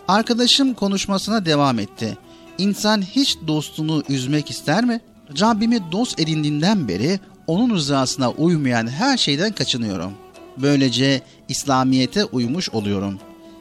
Arkadaşım 0.09 0.75
konuşmasına 0.75 1.45
devam 1.45 1.79
etti. 1.79 2.19
İnsan 2.59 3.03
hiç 3.03 3.39
dostunu 3.47 4.03
üzmek 4.09 4.51
ister 4.51 4.85
mi? 4.85 5.01
Rabbimi 5.41 5.93
dost 5.93 6.21
edindiğinden 6.21 6.89
beri 6.89 7.21
onun 7.47 7.75
rızasına 7.75 8.31
uymayan 8.31 8.87
her 8.87 9.17
şeyden 9.17 9.53
kaçınıyorum. 9.53 10.13
Böylece 10.57 11.23
İslamiyet'e 11.49 12.25
uymuş 12.25 12.71
oluyorum. 12.71 13.19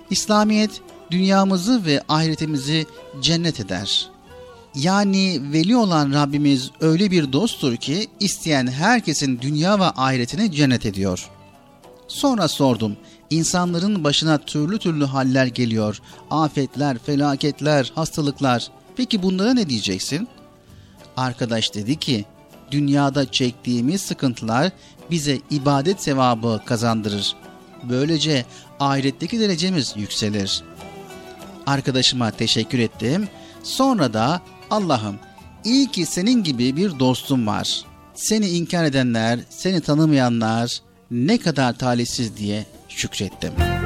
İslamiyet 0.09 0.81
dünyamızı 1.11 1.85
ve 1.85 2.01
ahiretimizi 2.09 2.85
cennet 3.21 3.59
eder. 3.59 4.09
Yani 4.75 5.39
veli 5.53 5.75
olan 5.75 6.13
Rabbimiz 6.13 6.71
öyle 6.81 7.11
bir 7.11 7.33
dosttur 7.33 7.75
ki 7.75 8.07
isteyen 8.19 8.67
herkesin 8.67 9.39
dünya 9.41 9.79
ve 9.79 9.83
ahiretini 9.83 10.51
cennet 10.51 10.85
ediyor. 10.85 11.29
Sonra 12.07 12.47
sordum. 12.47 12.97
İnsanların 13.29 14.03
başına 14.03 14.37
türlü 14.37 14.79
türlü 14.79 15.05
haller 15.05 15.45
geliyor. 15.45 16.01
Afetler, 16.31 16.97
felaketler, 16.97 17.91
hastalıklar. 17.95 18.67
Peki 18.97 19.23
bunlara 19.23 19.53
ne 19.53 19.69
diyeceksin? 19.69 20.27
Arkadaş 21.17 21.73
dedi 21.73 21.95
ki, 21.95 22.25
dünyada 22.71 23.31
çektiğimiz 23.31 24.01
sıkıntılar 24.01 24.71
bize 25.11 25.37
ibadet 25.51 26.01
sevabı 26.01 26.61
kazandırır. 26.65 27.35
Böylece 27.83 28.45
ahiretteki 28.79 29.39
derecemiz 29.39 29.93
yükselir. 29.95 30.63
Arkadaşıma 31.65 32.31
teşekkür 32.31 32.79
ettim. 32.79 33.27
Sonra 33.63 34.13
da 34.13 34.41
Allah'ım 34.69 35.19
iyi 35.63 35.91
ki 35.91 36.05
senin 36.05 36.43
gibi 36.43 36.75
bir 36.75 36.99
dostum 36.99 37.47
var. 37.47 37.85
Seni 38.15 38.49
inkar 38.49 38.83
edenler, 38.83 39.39
seni 39.49 39.81
tanımayanlar 39.81 40.81
ne 41.11 41.37
kadar 41.37 41.77
talihsiz 41.77 42.37
diye 42.37 42.65
şükrettim.'' 42.89 43.76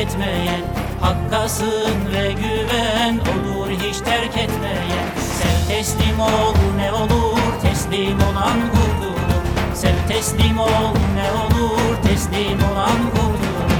Etmeyen 0.00 0.62
Hakkasın 1.00 2.12
ve 2.12 2.32
güven 2.32 3.18
olur 3.18 3.70
hiç 3.70 3.98
terk 3.98 4.36
etmeyen 4.36 5.08
Sev 5.16 5.76
teslim 5.76 6.20
ol 6.20 6.54
ne 6.76 6.92
olur 6.92 7.40
teslim 7.62 8.16
olan 8.16 8.58
kurtulur. 8.72 9.44
Sev 9.74 10.08
teslim 10.08 10.58
ol 10.58 10.94
ne 11.14 11.30
olur 11.40 11.96
teslim 12.02 12.58
olan 12.72 13.00
kurtulur. 13.10 13.70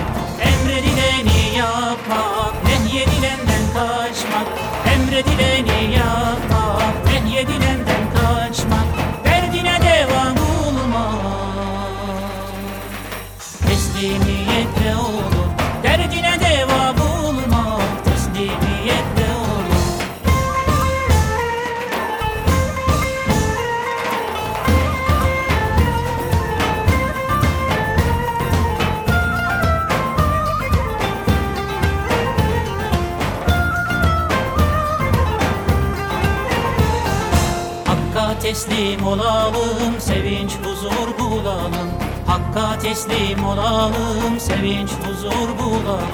Emredileni 0.40 1.58
yapmak 1.58 2.54
nehyedilenden 2.64 3.64
kaçmak. 3.74 4.46
Emredileni 4.94 5.94
yapmak 5.94 6.29
teslim 38.80 39.06
olalım, 39.06 40.00
sevinç 40.00 40.52
huzur 40.64 41.18
bulalım. 41.18 41.90
Hakka 42.26 42.78
teslim 42.78 43.44
olalım, 43.44 44.40
sevinç 44.40 44.90
huzur 44.90 45.48
bulalım. 45.58 46.08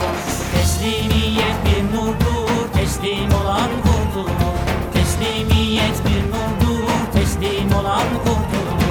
Teslimiyet 0.54 1.56
bir 1.64 1.96
nurdur, 1.96 2.72
teslim 2.74 3.28
olan 3.42 3.70
kurtulur. 3.82 4.56
Teslimiyet 4.94 5.96
bir 6.04 6.22
nurdur, 6.30 6.88
teslim 7.12 7.72
olan 7.80 8.08
kurtulur. 8.24 8.82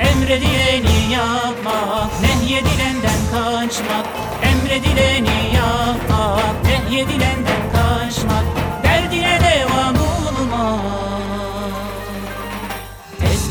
Emredileni 0.00 1.12
yapmak, 1.12 2.10
nehyedilenden 2.22 3.20
kaçmak. 3.32 4.06
Emredileni 4.42 5.54
yapmak, 5.54 6.64
nehyedilenden 6.64 7.62
kaçmak. 7.72 8.44
Derdine 8.84 9.38
devam 9.40 9.93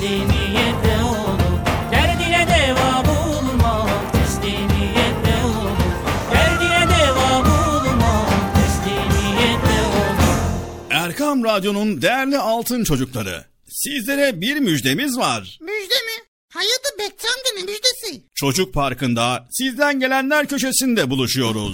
Teslimiyetle 0.03 1.03
olur 1.03 1.39
Derdine 1.91 2.47
deva 2.49 3.03
bulmak 3.05 4.13
Teslimiyetle 4.13 5.45
olur 5.45 5.77
Derdine 6.31 6.87
deva 6.89 7.45
bulmak 7.45 8.29
Teslimiyetle 8.55 9.81
olur 9.87 10.89
Erkam 10.89 11.43
Radyo'nun 11.43 12.01
değerli 12.01 12.37
altın 12.37 12.83
çocukları. 12.83 13.45
Sizlere 13.69 14.41
bir 14.41 14.59
müjdemiz 14.59 15.17
var. 15.17 15.57
Müjde 15.61 15.93
mi? 15.93 16.23
Hayırdır 16.53 16.99
Bekçi 16.99 17.27
amca 17.27 17.51
ne 17.57 17.61
müjdesi? 17.61 18.23
Çocuk 18.35 18.73
Parkı'nda 18.73 19.47
sizden 19.51 19.99
gelenler 19.99 20.47
köşesinde 20.47 21.09
buluşuyoruz. 21.09 21.73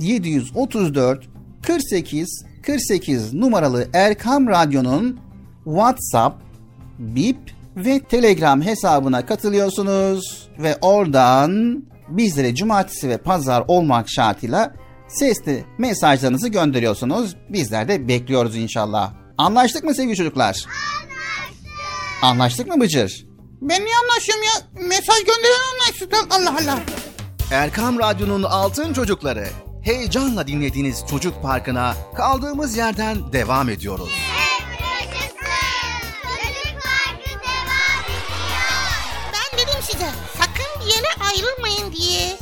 734 0.00 1.28
48 1.62 2.44
48 2.62 3.34
numaralı 3.34 3.88
Erkam 3.94 4.48
Radyo'nun 4.48 5.20
WhatsApp, 5.64 6.36
Bip 6.98 7.54
ve 7.76 8.00
Telegram 8.00 8.62
hesabına 8.62 9.26
katılıyorsunuz 9.26 10.48
ve 10.58 10.76
oradan 10.80 11.82
bizlere 12.08 12.54
cumartesi 12.54 13.08
ve 13.08 13.18
pazar 13.18 13.64
olmak 13.68 14.10
şartıyla 14.10 14.74
sesli 15.08 15.64
mesajlarınızı 15.78 16.48
gönderiyorsunuz. 16.48 17.36
Bizler 17.48 17.88
de 17.88 18.08
bekliyoruz 18.08 18.56
inşallah. 18.56 19.12
Anlaştık 19.38 19.84
mı 19.84 19.94
sevgili 19.94 20.16
çocuklar? 20.16 20.46
Anlaştık. 20.46 22.22
Anlaştık 22.22 22.66
mı 22.66 22.80
Bıcır? 22.80 23.26
Ben 23.62 23.84
niye 23.84 23.94
anlaşıyorum 24.02 24.44
ya? 24.44 24.82
Mesaj 24.88 25.18
gönderen 25.18 25.60
anlaşsın. 25.72 26.28
Allah 26.30 26.56
Allah. 26.62 26.80
Erkam 27.52 27.98
Radyo'nun 27.98 28.42
Altın 28.42 28.92
Çocukları. 28.92 29.46
Heyecanla 29.84 30.46
dinlediğiniz 30.46 31.04
Çocuk 31.10 31.42
Parkı'na 31.42 31.94
kaldığımız 32.16 32.76
yerden 32.76 33.32
devam 33.32 33.68
ediyoruz. 33.68 34.08
Ben 39.32 39.58
dedim 39.58 39.80
size 39.82 40.06
sakın 40.38 40.80
bir 40.80 40.94
yere 40.94 41.08
ayrılmayın 41.30 41.92
diye. 41.92 42.36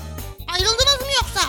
Ayrıldınız 0.54 1.00
mı 1.00 1.06
yoksa? 1.22 1.40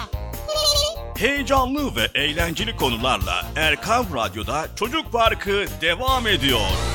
Heyecanlı 1.17 1.95
ve 1.95 2.07
eğlenceli 2.15 2.75
konularla 2.75 3.45
Erkam 3.55 4.05
Radyo'da 4.15 4.67
Çocuk 4.75 5.11
Parkı 5.11 5.65
devam 5.81 6.27
ediyor. 6.27 6.92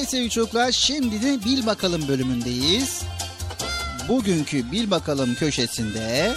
Evet 0.00 0.10
sevgili 0.10 0.30
çocuklar 0.30 0.72
şimdi 0.72 1.22
de 1.22 1.44
Bil 1.44 1.66
Bakalım 1.66 2.08
bölümündeyiz. 2.08 3.02
Bugünkü 4.08 4.72
Bil 4.72 4.90
Bakalım 4.90 5.34
köşesinde 5.34 6.34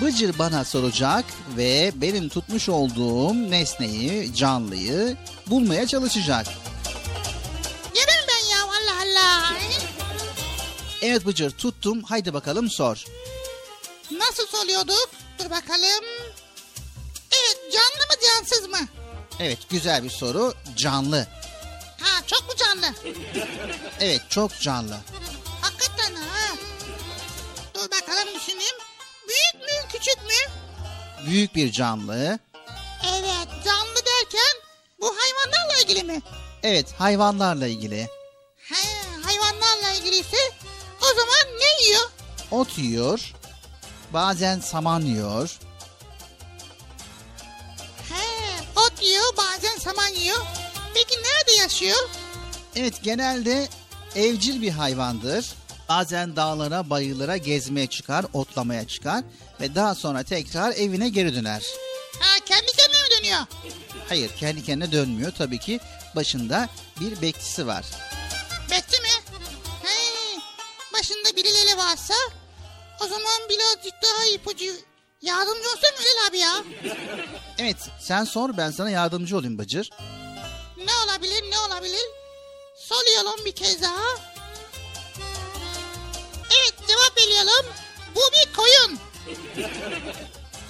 Bıcır 0.00 0.38
bana 0.38 0.64
soracak 0.64 1.24
ve 1.56 1.92
benim 1.94 2.28
tutmuş 2.28 2.68
olduğum 2.68 3.34
nesneyi, 3.34 4.34
canlıyı 4.34 5.16
bulmaya 5.46 5.86
çalışacak. 5.86 6.46
Yemem 7.96 8.24
ben 8.28 8.56
ya 8.56 8.62
Allah 8.62 9.02
Allah. 9.02 9.54
Evet 11.02 11.26
Bıcır 11.26 11.50
tuttum 11.50 12.02
haydi 12.02 12.34
bakalım 12.34 12.70
sor. 12.70 13.04
Nasıl 14.10 14.46
soluyorduk? 14.46 15.10
Dur 15.38 15.50
bakalım. 15.50 16.04
Evet 17.32 17.72
canlı 17.72 18.06
mı 18.08 18.14
cansız 18.28 18.68
mı? 18.68 18.88
Evet 19.40 19.58
güzel 19.70 20.04
bir 20.04 20.10
soru 20.10 20.54
canlı. 20.76 21.26
Ha 22.00 22.26
çok 22.26 22.42
mu 22.48 22.54
canlı? 22.56 22.94
Evet 24.00 24.20
çok 24.30 24.60
canlı. 24.60 24.96
Hakikaten 25.60 26.14
ha. 26.14 26.54
Dur 27.74 27.90
bakalım 27.90 28.34
düşüneyim. 28.34 28.76
Büyük 29.28 29.64
mü 29.66 29.88
küçük 29.92 30.16
mü? 30.22 30.52
Büyük 31.26 31.54
bir 31.54 31.72
canlı. 31.72 32.38
Evet 33.04 33.48
canlı 33.64 33.96
derken 33.96 34.54
bu 35.00 35.16
hayvanlarla 35.16 35.82
ilgili 35.82 36.02
mi? 36.04 36.22
Evet 36.62 36.94
hayvanlarla 36.98 37.66
ilgili. 37.66 38.08
He, 38.56 38.76
hayvanlarla 39.24 39.92
ilgiliyse 39.98 40.36
o 41.02 41.06
zaman 41.06 41.58
ne 41.60 41.84
yiyor? 41.86 42.10
Ot 42.50 42.78
yiyor. 42.78 43.32
Bazen 44.12 44.60
saman 44.60 45.00
yiyor. 45.00 45.58
He, 48.08 48.24
ot 48.76 49.02
yiyor 49.02 49.36
bazen 49.36 49.78
saman 49.78 50.08
yiyor. 50.08 50.38
Peki 50.98 51.22
nerede 51.22 51.52
yaşıyor? 51.52 52.10
Evet 52.76 53.02
genelde 53.02 53.68
evcil 54.14 54.62
bir 54.62 54.70
hayvandır. 54.70 55.54
Bazen 55.88 56.36
dağlara, 56.36 56.90
bayırlara 56.90 57.36
gezmeye 57.36 57.86
çıkar, 57.86 58.26
otlamaya 58.32 58.86
çıkar 58.88 59.24
ve 59.60 59.74
daha 59.74 59.94
sonra 59.94 60.22
tekrar 60.22 60.72
evine 60.72 61.08
geri 61.08 61.34
döner. 61.34 61.62
Ha, 62.20 62.44
kendi 62.46 62.66
kendine 62.66 63.02
mi 63.02 63.08
dönüyor? 63.18 63.40
Hayır, 64.08 64.30
kendi 64.36 64.62
kendine 64.62 64.92
dönmüyor 64.92 65.32
tabii 65.38 65.58
ki. 65.58 65.80
Başında 66.16 66.68
bir 67.00 67.22
bekçisi 67.22 67.66
var. 67.66 67.84
Bekçi 68.70 69.02
mi? 69.02 69.08
He, 69.82 69.96
başında 70.92 71.36
birileri 71.36 71.76
varsa 71.76 72.14
o 73.00 73.06
zaman 73.08 73.48
birazcık 73.48 73.94
daha 74.02 74.26
ipucu 74.34 74.72
yardımcı 75.22 75.68
olsun 75.68 75.80
Ülal 76.00 76.28
abi 76.28 76.38
ya. 76.38 76.64
Evet, 77.58 77.76
sen 78.00 78.24
sor 78.24 78.56
ben 78.56 78.70
sana 78.70 78.90
yardımcı 78.90 79.36
olayım 79.36 79.58
Bıcır. 79.58 79.90
Ne 80.84 80.92
olabilir 81.04 81.50
ne 81.50 81.58
olabilir? 81.58 82.06
Soluyalım 82.76 83.44
bir 83.44 83.52
kez 83.52 83.82
daha. 83.82 84.04
Evet 86.50 86.74
cevap 86.88 87.18
veriyorum. 87.18 87.66
Bu 88.14 88.20
bir 88.20 88.52
koyun. 88.52 88.98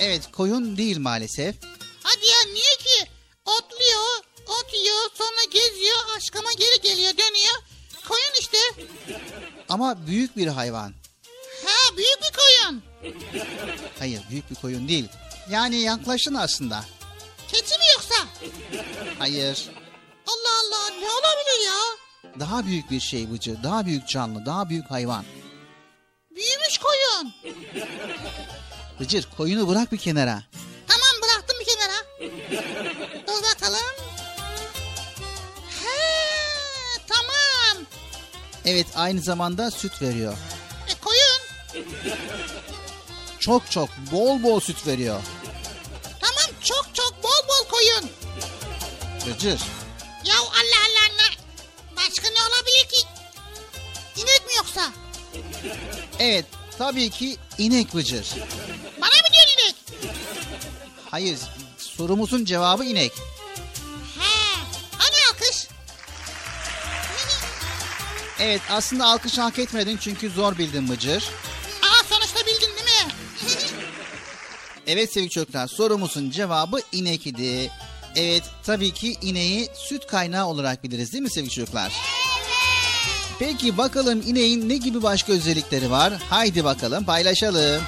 Evet, 0.00 0.22
koyun 0.32 0.76
değil 0.76 0.98
maalesef. 0.98 1.56
Hadi 2.02 2.26
ya 2.26 2.52
niye 2.52 2.76
ki? 2.78 3.10
Otluyor, 3.44 4.18
ot 4.46 4.74
yiyor, 4.74 5.10
sonra 5.14 5.44
geziyor, 5.50 5.98
aşkıma 6.16 6.52
geri 6.52 6.80
geliyor, 6.80 7.12
dönüyor. 7.12 7.54
Koyun 8.08 8.32
işte. 8.40 8.58
Ama 9.68 10.06
büyük 10.06 10.36
bir 10.36 10.46
hayvan. 10.46 10.94
Ha 11.64 11.96
büyük 11.96 12.18
bir 12.22 12.38
koyun. 12.38 12.82
Hayır, 13.98 14.22
büyük 14.30 14.50
bir 14.50 14.54
koyun 14.54 14.88
değil. 14.88 15.08
Yani 15.50 15.76
yaklaşın 15.76 16.34
aslında. 16.34 16.84
Keçi 17.52 17.78
mi 17.78 17.84
yoksa? 17.94 18.14
Hayır. 19.18 19.70
Allah 20.28 20.54
Allah 20.60 20.90
ne 21.00 21.10
olabilir 21.10 21.66
ya? 21.66 21.80
Daha 22.40 22.66
büyük 22.66 22.90
bir 22.90 23.00
şey 23.00 23.30
Bıcır. 23.30 23.62
Daha 23.62 23.86
büyük 23.86 24.08
canlı, 24.08 24.46
daha 24.46 24.68
büyük 24.68 24.90
hayvan. 24.90 25.24
Büyümüş 26.30 26.78
koyun. 26.78 27.34
Bıcır, 29.00 29.28
koyunu 29.36 29.68
bırak 29.68 29.92
bir 29.92 29.98
kenara. 29.98 30.42
Tamam 30.86 31.22
bıraktım 31.22 31.56
bir 31.60 31.64
kenara. 31.64 32.04
Dur 33.26 33.42
bakalım. 33.42 33.86
He 35.84 37.00
tamam. 37.08 37.84
Evet, 38.64 38.86
aynı 38.96 39.20
zamanda 39.20 39.70
süt 39.70 40.02
veriyor. 40.02 40.36
E 40.88 40.94
koyun. 41.00 41.86
Çok 43.38 43.70
çok, 43.70 43.88
bol 44.12 44.42
bol 44.42 44.60
süt 44.60 44.86
veriyor. 44.86 45.20
Tamam 46.20 46.60
çok 46.64 46.94
çok 46.94 47.22
bol 47.22 47.48
bol 47.48 47.68
koyun. 47.70 48.10
Bıcır. 49.26 49.60
Ya 50.28 50.34
Allah 50.38 50.80
Allah 50.86 51.08
ne? 51.16 51.36
Başka 51.96 52.28
ne 52.28 52.40
olabilir 52.42 52.88
ki? 52.92 53.06
İnek 54.16 54.46
mi 54.46 54.52
yoksa? 54.56 54.92
Evet, 56.18 56.44
tabii 56.78 57.10
ki 57.10 57.36
inek 57.58 57.94
Bıcır. 57.94 58.26
Bana 59.00 59.10
mı 59.10 59.28
diyorsun 59.32 59.58
inek? 59.64 59.74
Hayır, 61.10 61.38
sorumuzun 61.78 62.44
cevabı 62.44 62.84
inek. 62.84 63.12
He. 64.18 64.58
Hani 64.98 65.16
alkış? 65.32 65.56
Evet, 68.40 68.60
aslında 68.70 69.06
alkış 69.06 69.38
hak 69.38 69.58
etmedin 69.58 69.96
çünkü 70.00 70.30
zor 70.30 70.58
bildin 70.58 70.88
Bıcır. 70.88 71.24
Aa 71.82 72.04
sonuçta 72.08 72.40
bildin 72.46 72.60
değil 72.76 73.06
mi? 73.06 73.12
Evet 74.86 75.12
sevgili 75.12 75.30
çocuklar, 75.30 75.66
sorumuzun 75.66 76.30
cevabı 76.30 76.80
inek 76.92 77.26
idi. 77.26 77.70
Evet, 78.16 78.42
tabii 78.68 78.90
ki 78.90 79.16
ineği 79.22 79.68
süt 79.74 80.06
kaynağı 80.06 80.46
olarak 80.46 80.84
biliriz 80.84 81.12
değil 81.12 81.22
mi 81.22 81.30
sevgili 81.30 81.52
çocuklar? 81.52 81.92
Peki 83.38 83.78
bakalım 83.78 84.22
ineğin 84.26 84.68
ne 84.68 84.76
gibi 84.76 85.02
başka 85.02 85.32
özellikleri 85.32 85.90
var? 85.90 86.12
Haydi 86.30 86.64
bakalım 86.64 87.04
paylaşalım. 87.04 87.82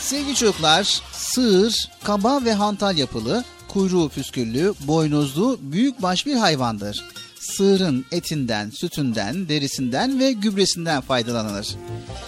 Sevgili 0.00 0.34
çocuklar, 0.34 1.02
sığır, 1.12 1.88
kaba 2.04 2.44
ve 2.44 2.52
hantal 2.52 2.98
yapılı, 2.98 3.44
kuyruğu 3.68 4.08
püsküllü, 4.08 4.74
boynuzlu, 4.80 5.58
büyükbaş 5.62 6.26
bir 6.26 6.36
hayvandır. 6.36 7.04
Sığırın 7.40 8.04
etinden, 8.12 8.70
sütünden, 8.70 9.48
derisinden 9.48 10.18
ve 10.18 10.32
gübresinden 10.32 11.00
faydalanılır. 11.00 11.76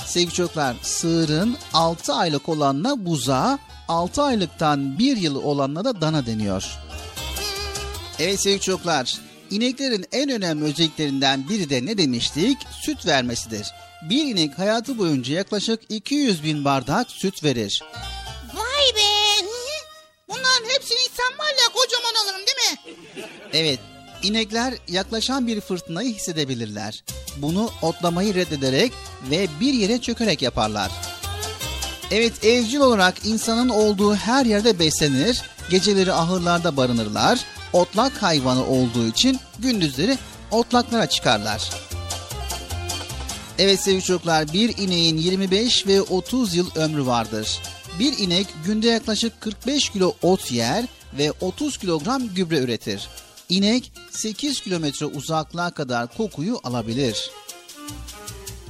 Sevgili 0.06 0.32
çocuklar, 0.32 0.76
sığırın 0.82 1.56
6 1.74 2.14
aylık 2.14 2.48
olanına 2.48 3.06
buza, 3.06 3.58
6 3.92 4.22
aylıktan 4.22 4.98
1 4.98 5.16
yıl 5.16 5.36
olanına 5.36 5.84
da 5.84 6.00
dana 6.00 6.26
deniyor. 6.26 6.64
Evet 8.18 8.40
sevgili 8.40 8.60
çocuklar, 8.60 9.16
ineklerin 9.50 10.06
en 10.12 10.30
önemli 10.30 10.64
özelliklerinden 10.64 11.48
biri 11.48 11.70
de 11.70 11.86
ne 11.86 11.98
demiştik? 11.98 12.58
Süt 12.82 13.06
vermesidir. 13.06 13.66
Bir 14.10 14.24
inek 14.24 14.58
hayatı 14.58 14.98
boyunca 14.98 15.34
yaklaşık 15.34 15.80
200 15.88 16.44
bin 16.44 16.64
bardak 16.64 17.10
süt 17.10 17.44
verir. 17.44 17.82
Vay 18.54 18.96
be. 18.96 19.46
Bunların 20.28 20.74
hepsini 20.74 20.98
insan 20.98 21.38
var 21.38 21.50
ya 21.62 21.72
kocaman 21.74 22.24
alırım 22.24 22.46
değil 22.46 22.70
mi? 22.70 22.94
Evet, 23.52 23.78
inekler 24.22 24.74
yaklaşan 24.88 25.46
bir 25.46 25.60
fırtınayı 25.60 26.14
hissedebilirler. 26.14 27.04
Bunu 27.36 27.70
otlamayı 27.82 28.34
reddederek 28.34 28.92
ve 29.30 29.46
bir 29.60 29.72
yere 29.72 30.00
çökerek 30.00 30.42
yaparlar. 30.42 30.90
Evet, 32.12 32.44
evcil 32.44 32.80
olarak 32.80 33.14
insanın 33.26 33.68
olduğu 33.68 34.14
her 34.14 34.46
yerde 34.46 34.78
beslenir, 34.78 35.42
geceleri 35.70 36.12
ahırlarda 36.12 36.76
barınırlar, 36.76 37.40
otlak 37.72 38.22
hayvanı 38.22 38.66
olduğu 38.66 39.06
için 39.06 39.40
gündüzleri 39.58 40.18
otlaklara 40.50 41.06
çıkarlar. 41.06 41.70
Evet 43.58 43.80
sevgili 43.80 44.02
çocuklar, 44.02 44.52
bir 44.52 44.78
ineğin 44.78 45.16
25 45.16 45.86
ve 45.86 46.02
30 46.02 46.54
yıl 46.54 46.70
ömrü 46.74 47.06
vardır. 47.06 47.60
Bir 47.98 48.18
inek 48.18 48.46
günde 48.66 48.88
yaklaşık 48.88 49.40
45 49.40 49.88
kilo 49.88 50.14
ot 50.22 50.52
yer 50.52 50.84
ve 51.18 51.32
30 51.40 51.76
kilogram 51.76 52.28
gübre 52.34 52.58
üretir. 52.58 53.08
İnek 53.48 53.92
8 54.10 54.60
kilometre 54.60 55.06
uzaklığa 55.06 55.70
kadar 55.70 56.16
kokuyu 56.16 56.60
alabilir. 56.64 57.30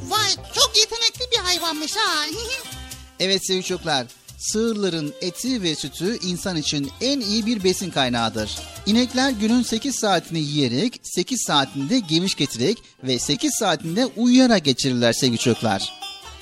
Vay 0.08 0.30
çok 0.54 0.76
yetenekli 0.76 1.30
bir 1.32 1.38
hayvanmış 1.38 1.96
ha. 1.96 2.24
Evet 3.22 3.46
sevgili 3.46 3.64
çocuklar, 3.64 4.06
sığırların 4.38 5.14
eti 5.20 5.62
ve 5.62 5.74
sütü 5.74 6.18
insan 6.26 6.56
için 6.56 6.90
en 7.00 7.20
iyi 7.20 7.46
bir 7.46 7.64
besin 7.64 7.90
kaynağıdır. 7.90 8.58
İnekler 8.86 9.30
günün 9.30 9.62
8 9.62 9.94
saatini 9.94 10.40
yiyerek, 10.40 11.00
8 11.02 11.42
saatinde 11.46 11.98
geviş 11.98 12.34
getirerek 12.34 12.78
ve 13.04 13.18
8 13.18 13.54
saatinde 13.54 14.06
uyuyarak 14.06 14.64
geçirirler 14.64 15.12
sevgili 15.12 15.38
çocuklar. 15.38 15.92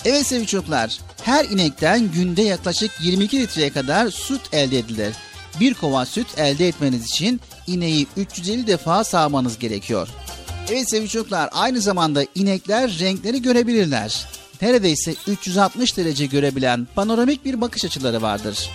Evet 0.04 0.26
sevgili 0.26 0.46
çocuklar, 0.46 0.98
her 1.22 1.44
inekten 1.44 2.12
günde 2.12 2.42
yaklaşık 2.42 2.90
22 3.02 3.40
litreye 3.40 3.70
kadar 3.70 4.10
süt 4.10 4.42
elde 4.52 4.78
edilir. 4.78 5.14
Bir 5.60 5.74
kova 5.74 6.06
süt 6.06 6.38
elde 6.38 6.68
etmeniz 6.68 7.06
için 7.06 7.40
ineği 7.66 8.06
350 8.16 8.66
defa 8.66 9.04
sağmanız 9.04 9.58
gerekiyor. 9.58 10.08
Evet 10.70 10.90
sevgili 10.90 11.08
çocuklar, 11.08 11.48
aynı 11.52 11.80
zamanda 11.80 12.24
inekler 12.34 12.98
renkleri 12.98 13.42
görebilirler. 13.42 14.26
Neredeyse 14.62 15.14
360 15.26 15.96
derece 15.96 16.26
görebilen 16.26 16.86
panoramik 16.94 17.44
bir 17.44 17.60
bakış 17.60 17.84
açıları 17.84 18.22
vardır. 18.22 18.70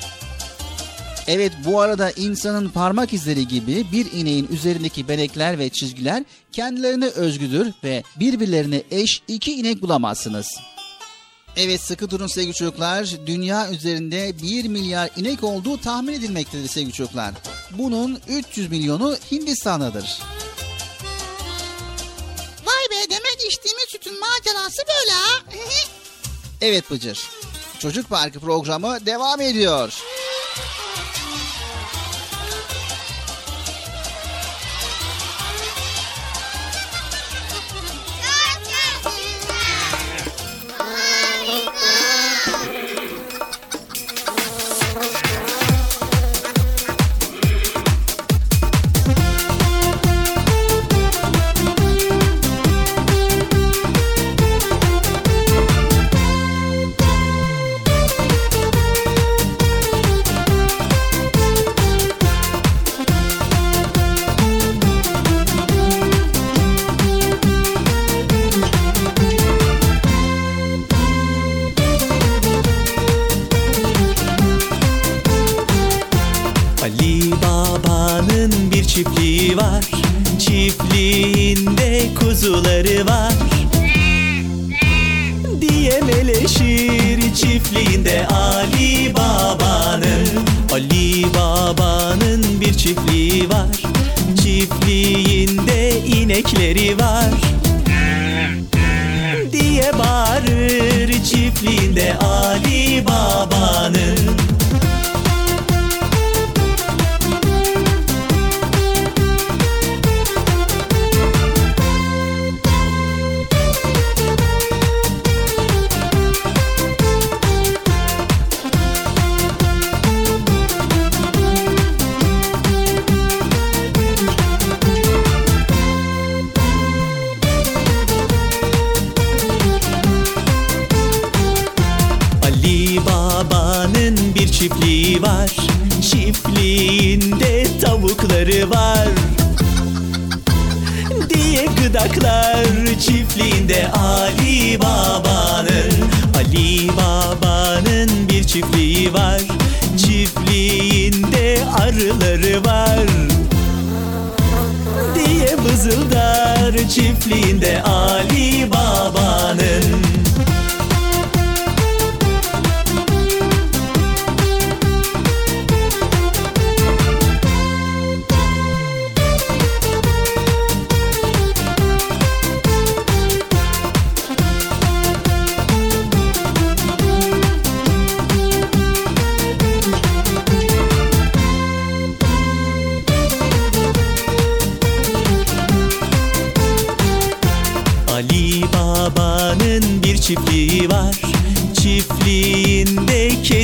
Evet 1.28 1.52
bu 1.66 1.82
arada 1.82 2.12
insanın 2.12 2.70
parmak 2.70 3.14
izleri 3.14 3.48
gibi 3.48 3.86
bir 3.92 4.12
ineğin 4.12 4.48
üzerindeki 4.48 5.08
benekler 5.08 5.60
ve 5.60 5.70
çizgiler 5.70 6.24
kendilerine 6.52 7.08
özgüdür 7.08 7.74
ve 7.84 8.04
birbirlerine 8.20 8.84
eş 8.92 9.22
iki 9.28 9.54
inek 9.54 9.82
bulamazsınız. 9.82 10.48
Evet 11.58 11.82
sıkı 11.82 12.10
durun 12.10 12.28
sevgili 12.28 12.54
çocuklar. 12.54 13.16
Dünya 13.26 13.72
üzerinde 13.72 14.32
1 14.44 14.68
milyar 14.68 15.10
inek 15.18 15.44
olduğu 15.44 15.78
tahmin 15.78 16.14
edilmektedir 16.14 16.68
sevgili 16.68 16.94
çocuklar. 16.94 17.34
Bunun 17.78 18.20
300 18.30 18.72
milyonu 18.72 19.16
Hindistan'dadır. 19.32 20.20
İçtiğimiz 23.48 23.86
sütün 23.88 24.20
macerası 24.20 24.82
böyle 24.88 25.12
ha. 25.12 25.44
Evet 26.62 26.92
Bıcır. 26.92 27.30
Çocuk 27.80 28.10
Parkı 28.10 28.40
programı 28.40 29.06
devam 29.06 29.42
ediyor. 29.42 29.94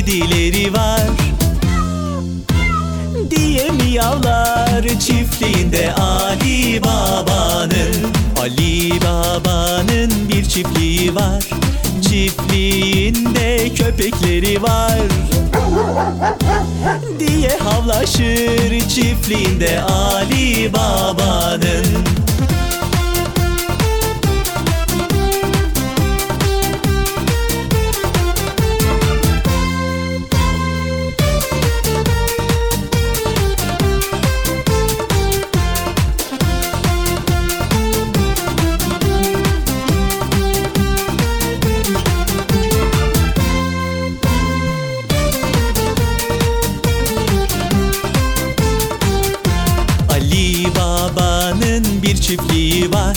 Kedileri 0.06 0.72
var. 0.72 1.00
Diye 3.30 3.70
miyavlar 3.70 4.82
çiftliğinde 4.82 5.94
Ali 5.94 6.82
Baba'nın 6.82 8.12
Ali 8.40 8.90
Baba'nın 8.90 10.10
bir 10.28 10.44
çiftliği 10.44 11.14
var. 11.14 11.44
Çiftliğinde 12.02 13.68
köpekleri 13.74 14.62
var. 14.62 14.98
Diye 17.18 17.58
havlaşır 17.58 18.88
çiftliğinde 18.88 19.82
Ali 19.82 20.72
Baba'nın 20.72 22.21
çiftliği 52.32 52.92
var. 52.92 53.16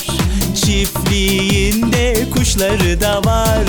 Çiftliğinde 0.55 2.29
kuşları 2.33 3.01
da 3.01 3.21
var. 3.23 3.63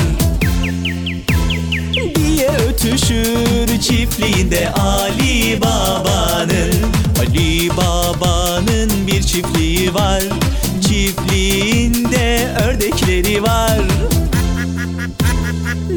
Diye 2.14 2.48
ötüşür 2.48 3.80
çiftliğinde 3.80 4.70
Ali 4.72 5.60
Baba'nın. 5.60 6.72
Ali 7.20 7.70
Baba'nın 7.76 9.06
bir 9.06 9.22
çiftliği 9.22 9.94
var. 9.94 10.22
Çiftliğinde 10.88 12.48
ördekleri 12.66 13.42
var. 13.42 13.80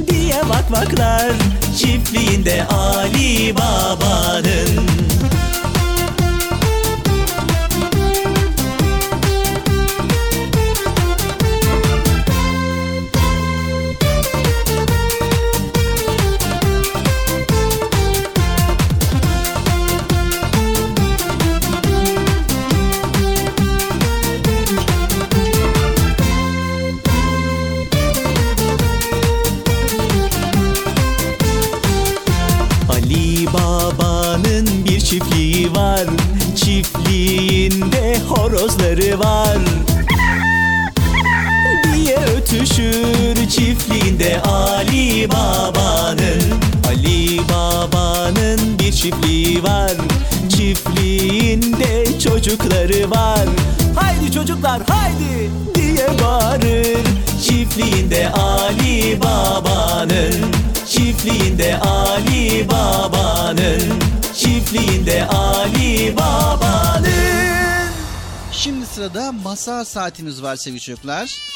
Diye 0.10 0.42
vakvaklar 0.50 1.32
çiftliğinde 1.78 2.66
Ali 2.66 3.56
Baba'nın 3.56 3.56
Ali 3.56 3.56
Baba'nın 3.56 5.09
çiftliği 49.02 49.64
var. 49.64 49.92
Çiftliğinde 50.50 52.20
çocukları 52.20 53.12
var. 53.12 53.46
Haydi 53.96 54.32
çocuklar 54.32 54.82
haydi 54.90 55.52
diye 55.76 56.08
bağırır. 56.24 56.98
Çiftliğinde 57.44 58.30
Ali 58.30 59.20
Baba'nın 59.22 60.36
Çiftliğinde 60.88 61.80
Ali 61.80 62.68
Baba'nın 62.70 63.82
Çiftliğinde 64.36 65.26
Ali 65.28 66.18
Baba'nın. 66.18 67.90
Şimdi 68.52 68.86
sırada 68.86 69.32
masal 69.32 69.84
saatimiz 69.84 70.44
var 70.44 70.56
sevgili 70.56 70.82
çocuklar. 70.82 71.49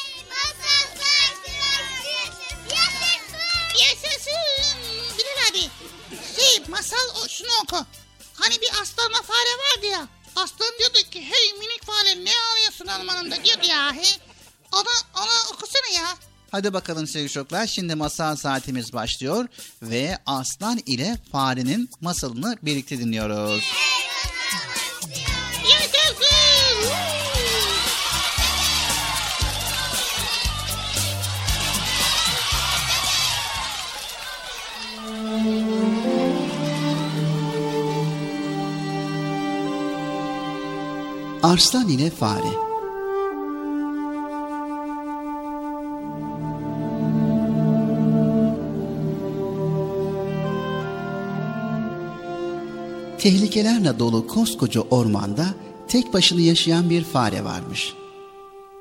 Hadi 16.54 16.74
bakalım 16.74 17.08
sevgili 17.08 17.32
çocuklar. 17.32 17.68
Şimdi 17.68 17.96
masal 17.96 18.36
saatimiz 18.36 18.94
başlıyor 18.94 19.48
ve 19.82 20.18
aslan 20.26 20.80
ile 20.86 21.18
farenin 21.32 21.90
masalını 22.02 22.58
birlikte 22.62 23.00
dinliyoruz. 23.00 23.64
Arslan 41.44 41.90
ile 41.90 42.10
fare. 42.10 42.73
Tehlikelerle 53.24 54.00
dolu 54.00 54.28
koskoca 54.28 54.82
ormanda 54.82 55.46
tek 55.88 56.14
başına 56.14 56.42
yaşayan 56.42 56.90
bir 56.90 57.04
fare 57.04 57.44
varmış. 57.44 57.94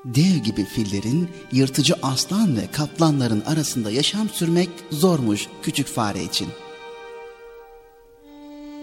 Dev 0.05 0.37
gibi 0.37 0.65
fillerin, 0.65 1.29
yırtıcı 1.53 1.95
aslan 2.03 2.57
ve 2.57 2.67
kaplanların 2.73 3.41
arasında 3.41 3.91
yaşam 3.91 4.29
sürmek 4.29 4.69
zormuş 4.91 5.49
küçük 5.63 5.87
fare 5.87 6.25
için. 6.25 6.49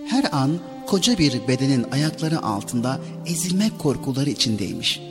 Her 0.08 0.30
an 0.32 0.52
koca 0.88 1.18
bir 1.18 1.48
bedenin 1.48 1.86
ayakları 1.92 2.42
altında 2.42 3.00
ezilmek 3.26 3.80
korkuları 3.80 4.30
içindeymiş. 4.30 5.02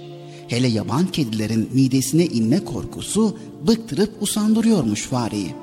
Hele 0.49 0.69
yaban 0.69 1.07
kedilerin 1.07 1.71
midesine 1.73 2.27
inme 2.27 2.65
korkusu 2.65 3.39
bıktırıp 3.67 4.23
usandırıyormuş 4.23 5.03
fareyi. 5.03 5.55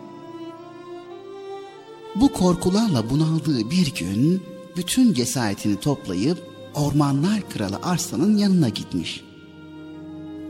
Bu 2.15 2.33
korkularla 2.33 3.09
bunaldığı 3.09 3.69
bir 3.71 3.95
gün 3.95 4.41
bütün 4.75 5.13
cesaretini 5.13 5.79
toplayıp 5.79 6.37
ormanlar 6.73 7.49
kralı 7.49 7.79
Arslan'ın 7.83 8.37
yanına 8.37 8.69
gitmiş. 8.69 9.21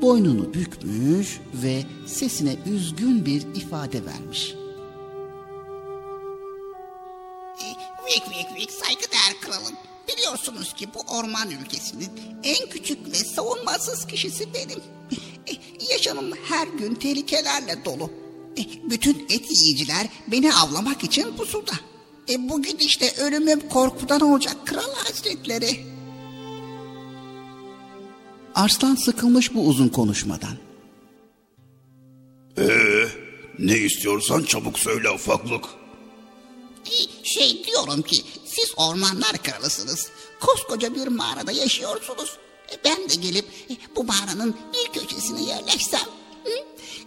Boynunu 0.01 0.53
bükmüş 0.53 1.39
ve 1.53 1.83
sesine 2.05 2.55
üzgün 2.65 3.25
bir 3.25 3.41
ifade 3.41 4.05
vermiş. 4.05 4.53
Vik 8.07 8.21
vik 8.29 8.61
vik 8.61 8.71
saygıdeğer 8.71 9.39
kralım. 9.41 9.75
Biliyorsunuz 10.07 10.73
ki 10.73 10.87
bu 10.93 10.99
orman 11.17 11.51
ülkesinin 11.51 12.09
en 12.43 12.69
küçük 12.69 13.07
ve 13.11 13.15
savunmasız 13.15 14.07
kişisi 14.07 14.53
benim. 14.53 14.79
E, 15.47 15.53
Yaşamım 15.93 16.31
her 16.49 16.67
gün 16.67 16.95
tehlikelerle 16.95 17.85
dolu. 17.85 18.11
E, 18.57 18.89
Bütün 18.89 19.25
et 19.29 19.51
yiyiciler 19.51 20.07
beni 20.27 20.53
avlamak 20.53 21.03
için 21.03 21.37
pusuda. 21.37 21.71
E, 22.29 22.49
bugün 22.49 22.77
işte 22.77 23.13
ölümüm 23.17 23.69
korkudan 23.69 24.21
olacak 24.21 24.67
kral 24.67 24.93
hazretleri. 24.95 25.85
Arslan 28.55 28.95
sıkılmış 28.95 29.53
bu 29.53 29.67
uzun 29.67 29.87
konuşmadan. 29.89 30.57
Ee, 32.57 33.05
ne 33.59 33.77
istiyorsan 33.77 34.43
çabuk 34.43 34.79
söyle 34.79 35.09
ufaklık. 35.09 35.65
E, 36.85 36.93
Şey 37.23 37.63
diyorum 37.63 38.01
ki 38.01 38.23
siz 38.45 38.71
ormanlar 38.77 39.37
kralısınız. 39.43 40.07
Koskoca 40.39 40.95
bir 40.95 41.07
mağarada 41.07 41.51
yaşıyorsunuz. 41.51 42.37
E, 42.71 42.75
Ben 42.85 43.09
de 43.09 43.15
gelip 43.15 43.45
e, 43.69 43.77
bu 43.95 44.03
mağaranın 44.03 44.55
bir 44.73 44.99
köşesine 44.99 45.43
yerleşsem. 45.43 45.99
hı? 46.43 46.49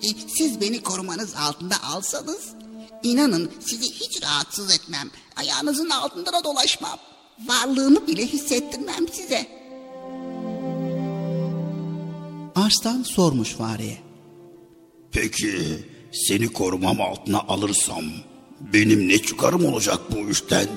E, 0.03 0.09
Siz 0.37 0.61
beni 0.61 0.83
korumanız 0.83 1.35
altında 1.35 1.75
alsanız. 1.83 2.49
İnanın 3.03 3.51
sizi 3.61 3.93
hiç 3.93 4.23
rahatsız 4.23 4.75
etmem. 4.75 5.11
Ayağınızın 5.37 5.91
altında 5.91 6.33
da 6.33 6.45
dolaşmam. 6.45 6.99
Varlığımı 7.47 8.07
bile 8.07 8.27
hissettirmem 8.27 9.09
size. 9.13 9.47
Arslan 12.55 13.03
sormuş 13.03 13.49
fareye. 13.55 13.99
Peki 15.13 15.59
seni 16.13 16.49
korumam 16.53 17.01
altına 17.01 17.41
alırsam 17.41 18.05
benim 18.61 19.09
ne 19.09 19.23
çıkarım 19.23 19.65
olacak 19.67 20.01
bu 20.13 20.31
işten? 20.31 20.69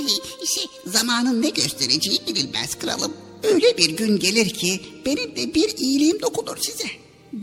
E, 0.00 0.46
Şey, 0.46 0.64
zamanın 0.86 1.42
ne 1.42 1.48
göstereceği 1.48 2.20
bilinmez 2.26 2.78
kralım. 2.78 3.12
Öyle 3.42 3.78
bir 3.78 3.90
gün 3.90 4.18
gelir 4.18 4.50
ki 4.54 4.80
benim 5.06 5.36
de 5.36 5.54
bir 5.54 5.76
iyiliğim 5.78 6.20
dokunur 6.22 6.56
size. 6.60 6.88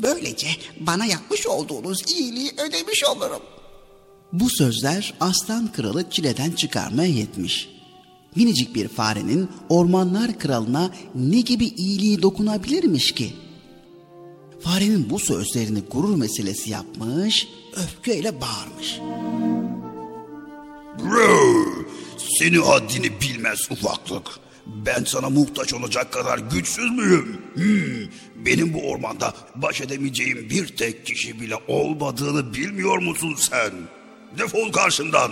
Böylece 0.01 0.47
bana 0.79 1.05
yapmış 1.05 1.47
olduğunuz 1.47 2.11
iyiliği 2.11 2.51
ödemiş 2.67 3.03
olurum. 3.03 3.41
Bu 4.33 4.49
sözler 4.49 5.13
aslan 5.19 5.71
kralı 5.71 6.09
çileden 6.09 6.51
çıkarmaya 6.51 7.09
yetmiş. 7.09 7.69
Minicik 8.35 8.75
bir 8.75 8.87
farenin 8.87 9.49
ormanlar 9.69 10.39
kralına 10.39 10.91
ne 11.15 11.41
gibi 11.41 11.65
iyiliği 11.65 12.21
dokunabilirmiş 12.21 13.11
ki? 13.11 13.33
Farenin 14.59 15.09
bu 15.09 15.19
sözlerini 15.19 15.79
gurur 15.81 16.15
meselesi 16.15 16.69
yapmış, 16.69 17.47
öfkeyle 17.75 18.41
bağırmış. 18.41 18.99
Bro, 20.99 21.37
seni 22.39 22.57
haddini 22.57 23.21
bilmez 23.21 23.59
ufaklık. 23.71 24.42
Ben 24.65 25.03
sana 25.03 25.29
muhtaç 25.29 25.73
olacak 25.73 26.11
kadar 26.11 26.37
güçsüz 26.37 26.91
müyüm? 26.91 27.37
Hmm, 27.53 28.45
benim 28.45 28.73
bu 28.73 28.89
ormanda 28.89 29.33
baş 29.55 29.81
edemeyeceğim 29.81 30.49
bir 30.49 30.67
tek 30.67 31.05
kişi 31.05 31.41
bile 31.41 31.55
olmadığını 31.67 32.53
bilmiyor 32.53 32.97
musun 32.97 33.35
sen? 33.37 33.71
Defol 34.37 34.71
karşımdan. 34.71 35.31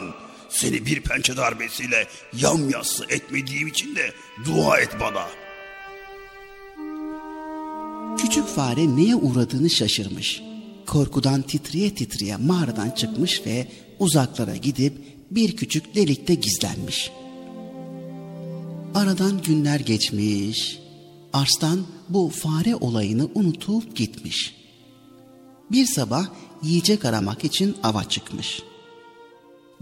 Seni 0.49 0.85
bir 0.85 1.01
pençe 1.01 1.37
darbesiyle 1.37 2.07
yamyassı 2.33 3.05
etmediğim 3.09 3.67
için 3.67 3.95
de 3.95 4.13
dua 4.45 4.79
et 4.79 4.89
bana. 4.99 5.27
Küçük 8.17 8.47
fare 8.47 8.95
neye 8.95 9.15
uğradığını 9.15 9.69
şaşırmış. 9.69 10.41
Korkudan 10.87 11.41
titreye 11.41 11.95
titreye 11.95 12.37
mağaradan 12.37 12.91
çıkmış 12.91 13.41
ve 13.45 13.67
uzaklara 13.99 14.55
gidip 14.55 14.93
bir 15.31 15.55
küçük 15.55 15.95
delikte 15.95 16.33
gizlenmiş. 16.35 17.11
Aradan 18.95 19.41
günler 19.41 19.79
geçmiş. 19.79 20.79
Arslan 21.33 21.79
bu 22.09 22.29
fare 22.29 22.75
olayını 22.75 23.29
unutup 23.35 23.95
gitmiş. 23.95 24.55
Bir 25.71 25.85
sabah 25.85 26.25
yiyecek 26.63 27.05
aramak 27.05 27.43
için 27.43 27.75
ava 27.83 28.03
çıkmış. 28.03 28.61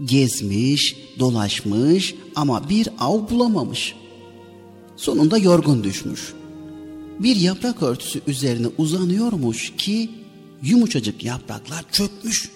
Gezmiş, 0.04 0.96
dolaşmış 1.18 2.14
ama 2.36 2.68
bir 2.68 2.88
av 2.98 3.30
bulamamış. 3.30 3.94
Sonunda 4.96 5.38
yorgun 5.38 5.84
düşmüş. 5.84 6.32
Bir 7.18 7.36
yaprak 7.36 7.82
örtüsü 7.82 8.20
üzerine 8.26 8.66
uzanıyormuş 8.78 9.72
ki 9.78 10.10
yumuşacık 10.62 11.24
yapraklar 11.24 11.84
çökmüş 11.92 12.50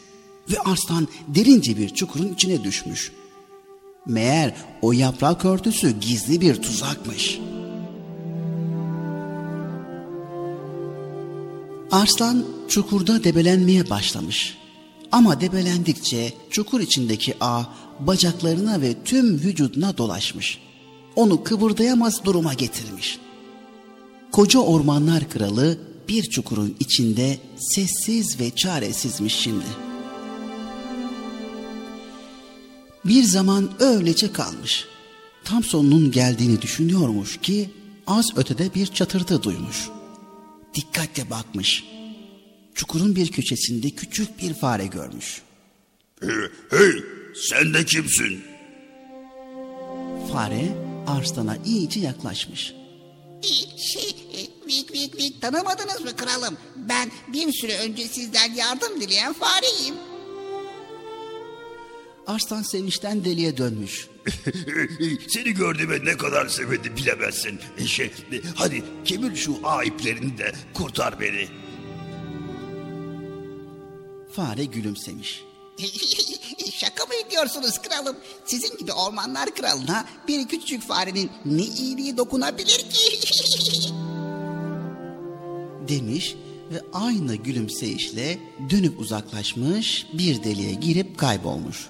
ve 0.50 0.58
arslan 0.58 1.08
derince 1.28 1.76
bir 1.76 1.88
çukurun 1.88 2.34
içine 2.34 2.64
düşmüş. 2.64 3.12
Meğer 4.06 4.54
o 4.82 4.92
yaprak 4.92 5.44
örtüsü 5.44 6.00
gizli 6.00 6.40
bir 6.40 6.62
tuzakmış. 6.62 7.40
Arslan 11.90 12.44
çukurda 12.68 13.24
debelenmeye 13.24 13.90
başlamış. 13.90 14.58
Ama 15.12 15.40
debelendikçe 15.40 16.32
çukur 16.50 16.80
içindeki 16.80 17.34
ağ 17.40 17.62
bacaklarına 18.00 18.80
ve 18.80 18.94
tüm 19.04 19.34
vücuduna 19.34 19.98
dolaşmış. 19.98 20.58
Onu 21.16 21.44
kıvırdayamaz 21.44 22.24
duruma 22.24 22.54
getirmiş. 22.54 23.18
Koca 24.32 24.58
ormanlar 24.58 25.28
kralı 25.30 25.78
bir 26.08 26.22
çukurun 26.22 26.76
içinde 26.80 27.38
sessiz 27.56 28.40
ve 28.40 28.50
çaresizmiş 28.50 29.34
şimdi. 29.34 29.93
Bir 33.04 33.22
zaman 33.22 33.70
öylece 33.80 34.32
kalmış. 34.32 34.84
Tam 35.44 35.64
sonunun 35.64 36.10
geldiğini 36.10 36.62
düşünüyormuş 36.62 37.40
ki 37.40 37.70
az 38.06 38.26
ötede 38.36 38.74
bir 38.74 38.86
çatırtı 38.86 39.42
duymuş. 39.42 39.88
Dikkatle 40.74 41.30
bakmış. 41.30 41.84
Çukurun 42.74 43.16
bir 43.16 43.32
köşesinde 43.32 43.90
küçük 43.90 44.38
bir 44.38 44.54
fare 44.54 44.86
görmüş. 44.86 45.42
Hey, 46.20 46.30
hey 46.70 46.92
sen 47.50 47.74
de 47.74 47.84
kimsin? 47.84 48.44
Fare 50.32 50.76
arslana 51.06 51.56
iyice 51.64 52.00
yaklaşmış. 52.00 52.74
Şey, 53.76 54.16
vik 54.66 54.92
vik 54.92 55.16
vik 55.16 55.42
tanımadınız 55.42 56.00
mı 56.00 56.16
kralım? 56.16 56.56
Ben 56.76 57.10
bir 57.32 57.52
süre 57.52 57.78
önce 57.78 58.08
sizden 58.08 58.54
yardım 58.54 59.00
dileyen 59.00 59.32
fareyim. 59.32 59.94
Arslan 62.26 62.62
sevinçten 62.62 63.24
deliye 63.24 63.56
dönmüş. 63.56 64.08
Seni 65.28 65.52
gördüğüme 65.52 66.04
ne 66.04 66.16
kadar 66.16 66.48
sevindi 66.48 66.96
bilemezsin. 66.96 67.60
E, 67.78 67.86
Şey, 67.86 68.06
e, 68.06 68.12
hadi 68.54 68.82
kemir 69.04 69.36
şu 69.36 69.56
ağ 69.64 69.84
iplerini 69.84 70.38
de 70.38 70.52
kurtar 70.74 71.20
beni. 71.20 71.48
Fare 74.32 74.64
gülümsemiş. 74.64 75.44
Şaka 76.74 77.04
mı 77.06 77.14
ediyorsunuz 77.26 77.78
kralım? 77.82 78.16
Sizin 78.44 78.76
gibi 78.78 78.92
ormanlar 78.92 79.54
kralına 79.54 80.06
bir 80.28 80.48
küçücük 80.48 80.82
farenin 80.82 81.30
ne 81.44 81.62
iyiliği 81.62 82.16
dokunabilir 82.16 82.78
ki? 82.90 83.18
demiş 85.88 86.34
ve 86.72 86.80
aynı 86.92 87.36
gülümseyişle 87.36 88.38
dönüp 88.70 89.00
uzaklaşmış 89.00 90.06
bir 90.12 90.44
deliğe 90.44 90.72
girip 90.74 91.18
kaybolmuş. 91.18 91.88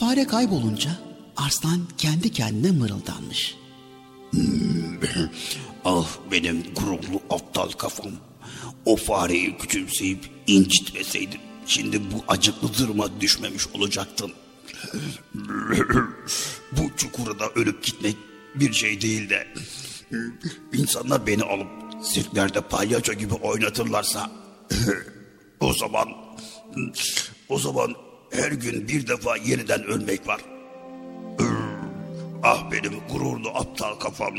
Fare 0.00 0.26
kaybolunca 0.26 0.90
arslan 1.36 1.80
kendi 1.98 2.32
kendine 2.32 2.70
mırıldanmış. 2.70 3.56
ah 5.84 6.08
benim 6.32 6.64
gururlu 6.74 7.22
aptal 7.30 7.70
kafam. 7.70 8.12
O 8.84 8.96
fareyi 8.96 9.58
küçümseyip 9.58 10.30
incitmeseydim 10.46 11.40
şimdi 11.66 12.00
bu 12.00 12.24
acıklı 12.28 12.74
duruma 12.74 13.20
düşmemiş 13.20 13.66
olacaktım. 13.68 14.32
bu 16.72 16.90
çukurda 16.96 17.48
ölüp 17.54 17.84
gitmek 17.84 18.16
bir 18.54 18.72
şey 18.72 19.00
değil 19.00 19.30
de 19.30 19.46
insanlar 20.72 21.26
beni 21.26 21.42
alıp 21.42 21.68
sirklerde 22.02 22.60
palyaço 22.60 23.12
gibi 23.12 23.34
oynatırlarsa 23.34 24.30
o 25.60 25.72
zaman 25.72 26.08
o 27.48 27.58
zaman 27.58 28.07
her 28.30 28.52
gün 28.52 28.88
bir 28.88 29.06
defa 29.06 29.36
yeniden 29.36 29.84
ölmek 29.84 30.26
var. 30.26 30.40
Ah 32.42 32.70
benim 32.72 32.92
gururlu 33.12 33.48
aptal 33.48 33.94
kafam. 33.94 34.34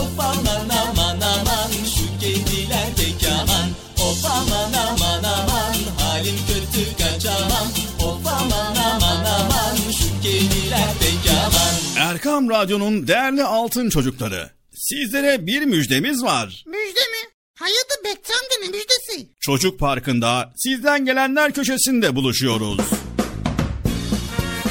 Of 0.00 0.20
aman 0.20 0.68
aman 0.68 1.20
aman 1.20 1.70
şu 1.94 2.06
aman 3.40 3.68
Of 3.98 4.24
aman 4.24 4.72
aman 4.72 5.24
aman 5.24 5.74
halim 5.98 6.36
kötü 6.46 6.96
kaçamam 6.98 7.68
Of 8.04 8.26
aman 8.26 8.76
aman 8.76 9.24
aman 9.24 9.76
şu 9.76 10.22
kediler 10.22 10.88
pek 11.00 11.34
aman 11.44 12.08
Erkam 12.08 12.50
Radyo'nun 12.50 13.08
değerli 13.08 13.44
altın 13.44 13.90
çocukları. 13.90 14.50
Sizlere 14.74 15.46
bir 15.46 15.62
müjdemiz 15.62 16.22
var. 16.22 16.64
Müjde 16.66 17.00
mi? 17.00 17.30
Hayırdır 17.54 18.04
Bekçi 18.04 18.32
amca 18.32 18.56
ne 18.62 18.68
müjdesi? 18.68 19.30
Çocuk 19.40 19.78
Parkı'nda 19.78 20.52
sizden 20.56 21.04
gelenler 21.04 21.52
köşesinde 21.52 22.16
buluşuyoruz. 22.16 22.80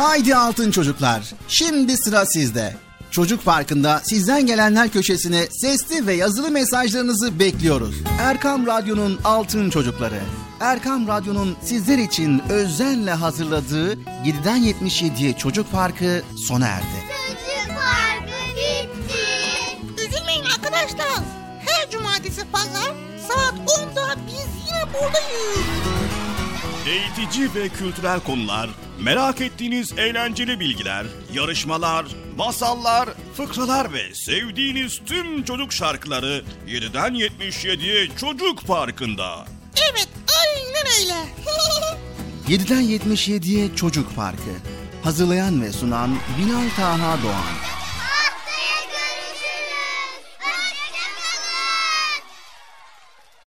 Haydi 0.00 0.36
altın 0.36 0.70
çocuklar. 0.70 1.32
Şimdi 1.48 1.96
sıra 1.96 2.26
sizde. 2.26 2.76
Çocuk 3.10 3.44
Parkı'nda 3.44 4.00
sizden 4.04 4.46
gelenler 4.46 4.88
köşesine 4.88 5.46
sesli 5.46 6.06
ve 6.06 6.14
yazılı 6.14 6.50
mesajlarınızı 6.50 7.38
bekliyoruz. 7.38 7.94
Erkam 8.20 8.66
Radyo'nun 8.66 9.20
altın 9.24 9.70
çocukları. 9.70 10.20
Erkam 10.60 11.08
Radyo'nun 11.08 11.56
sizler 11.62 11.98
için 11.98 12.42
özenle 12.50 13.12
hazırladığı 13.12 13.92
7'den 13.94 14.62
77'ye 14.62 15.36
Çocuk 15.36 15.72
Parkı 15.72 16.22
sona 16.46 16.66
erdi. 16.66 16.86
Çocuk 17.08 17.78
parkı 17.78 18.56
bitti. 18.56 20.04
Üzülmeyin 20.06 20.44
arkadaşlar. 20.44 21.24
Her 21.66 21.90
cumartesi 21.90 22.40
pazar 22.52 22.94
saat 23.28 23.54
10'da 23.54 24.16
biz 24.26 24.66
yine 24.66 24.92
buradayız. 24.94 26.19
Eğitici 26.86 27.54
ve 27.54 27.68
kültürel 27.68 28.20
konular, 28.20 28.70
merak 29.00 29.40
ettiğiniz 29.40 29.98
eğlenceli 29.98 30.60
bilgiler, 30.60 31.06
yarışmalar, 31.34 32.06
masallar, 32.36 33.08
fıkralar 33.36 33.92
ve 33.92 34.14
sevdiğiniz 34.14 35.00
tüm 35.06 35.44
çocuk 35.44 35.72
şarkıları 35.72 36.44
7'den 36.66 37.14
77'ye 37.14 38.08
Çocuk 38.16 38.66
Parkı'nda. 38.66 39.46
Evet 39.92 40.08
aynen 40.40 40.86
öyle. 41.00 41.18
7'den 42.56 42.82
77'ye 42.82 43.76
Çocuk 43.76 44.16
Parkı. 44.16 44.50
Hazırlayan 45.04 45.62
ve 45.62 45.72
sunan 45.72 46.10
Binal 46.38 46.68
Taha 46.76 47.22
Doğan. 47.22 47.79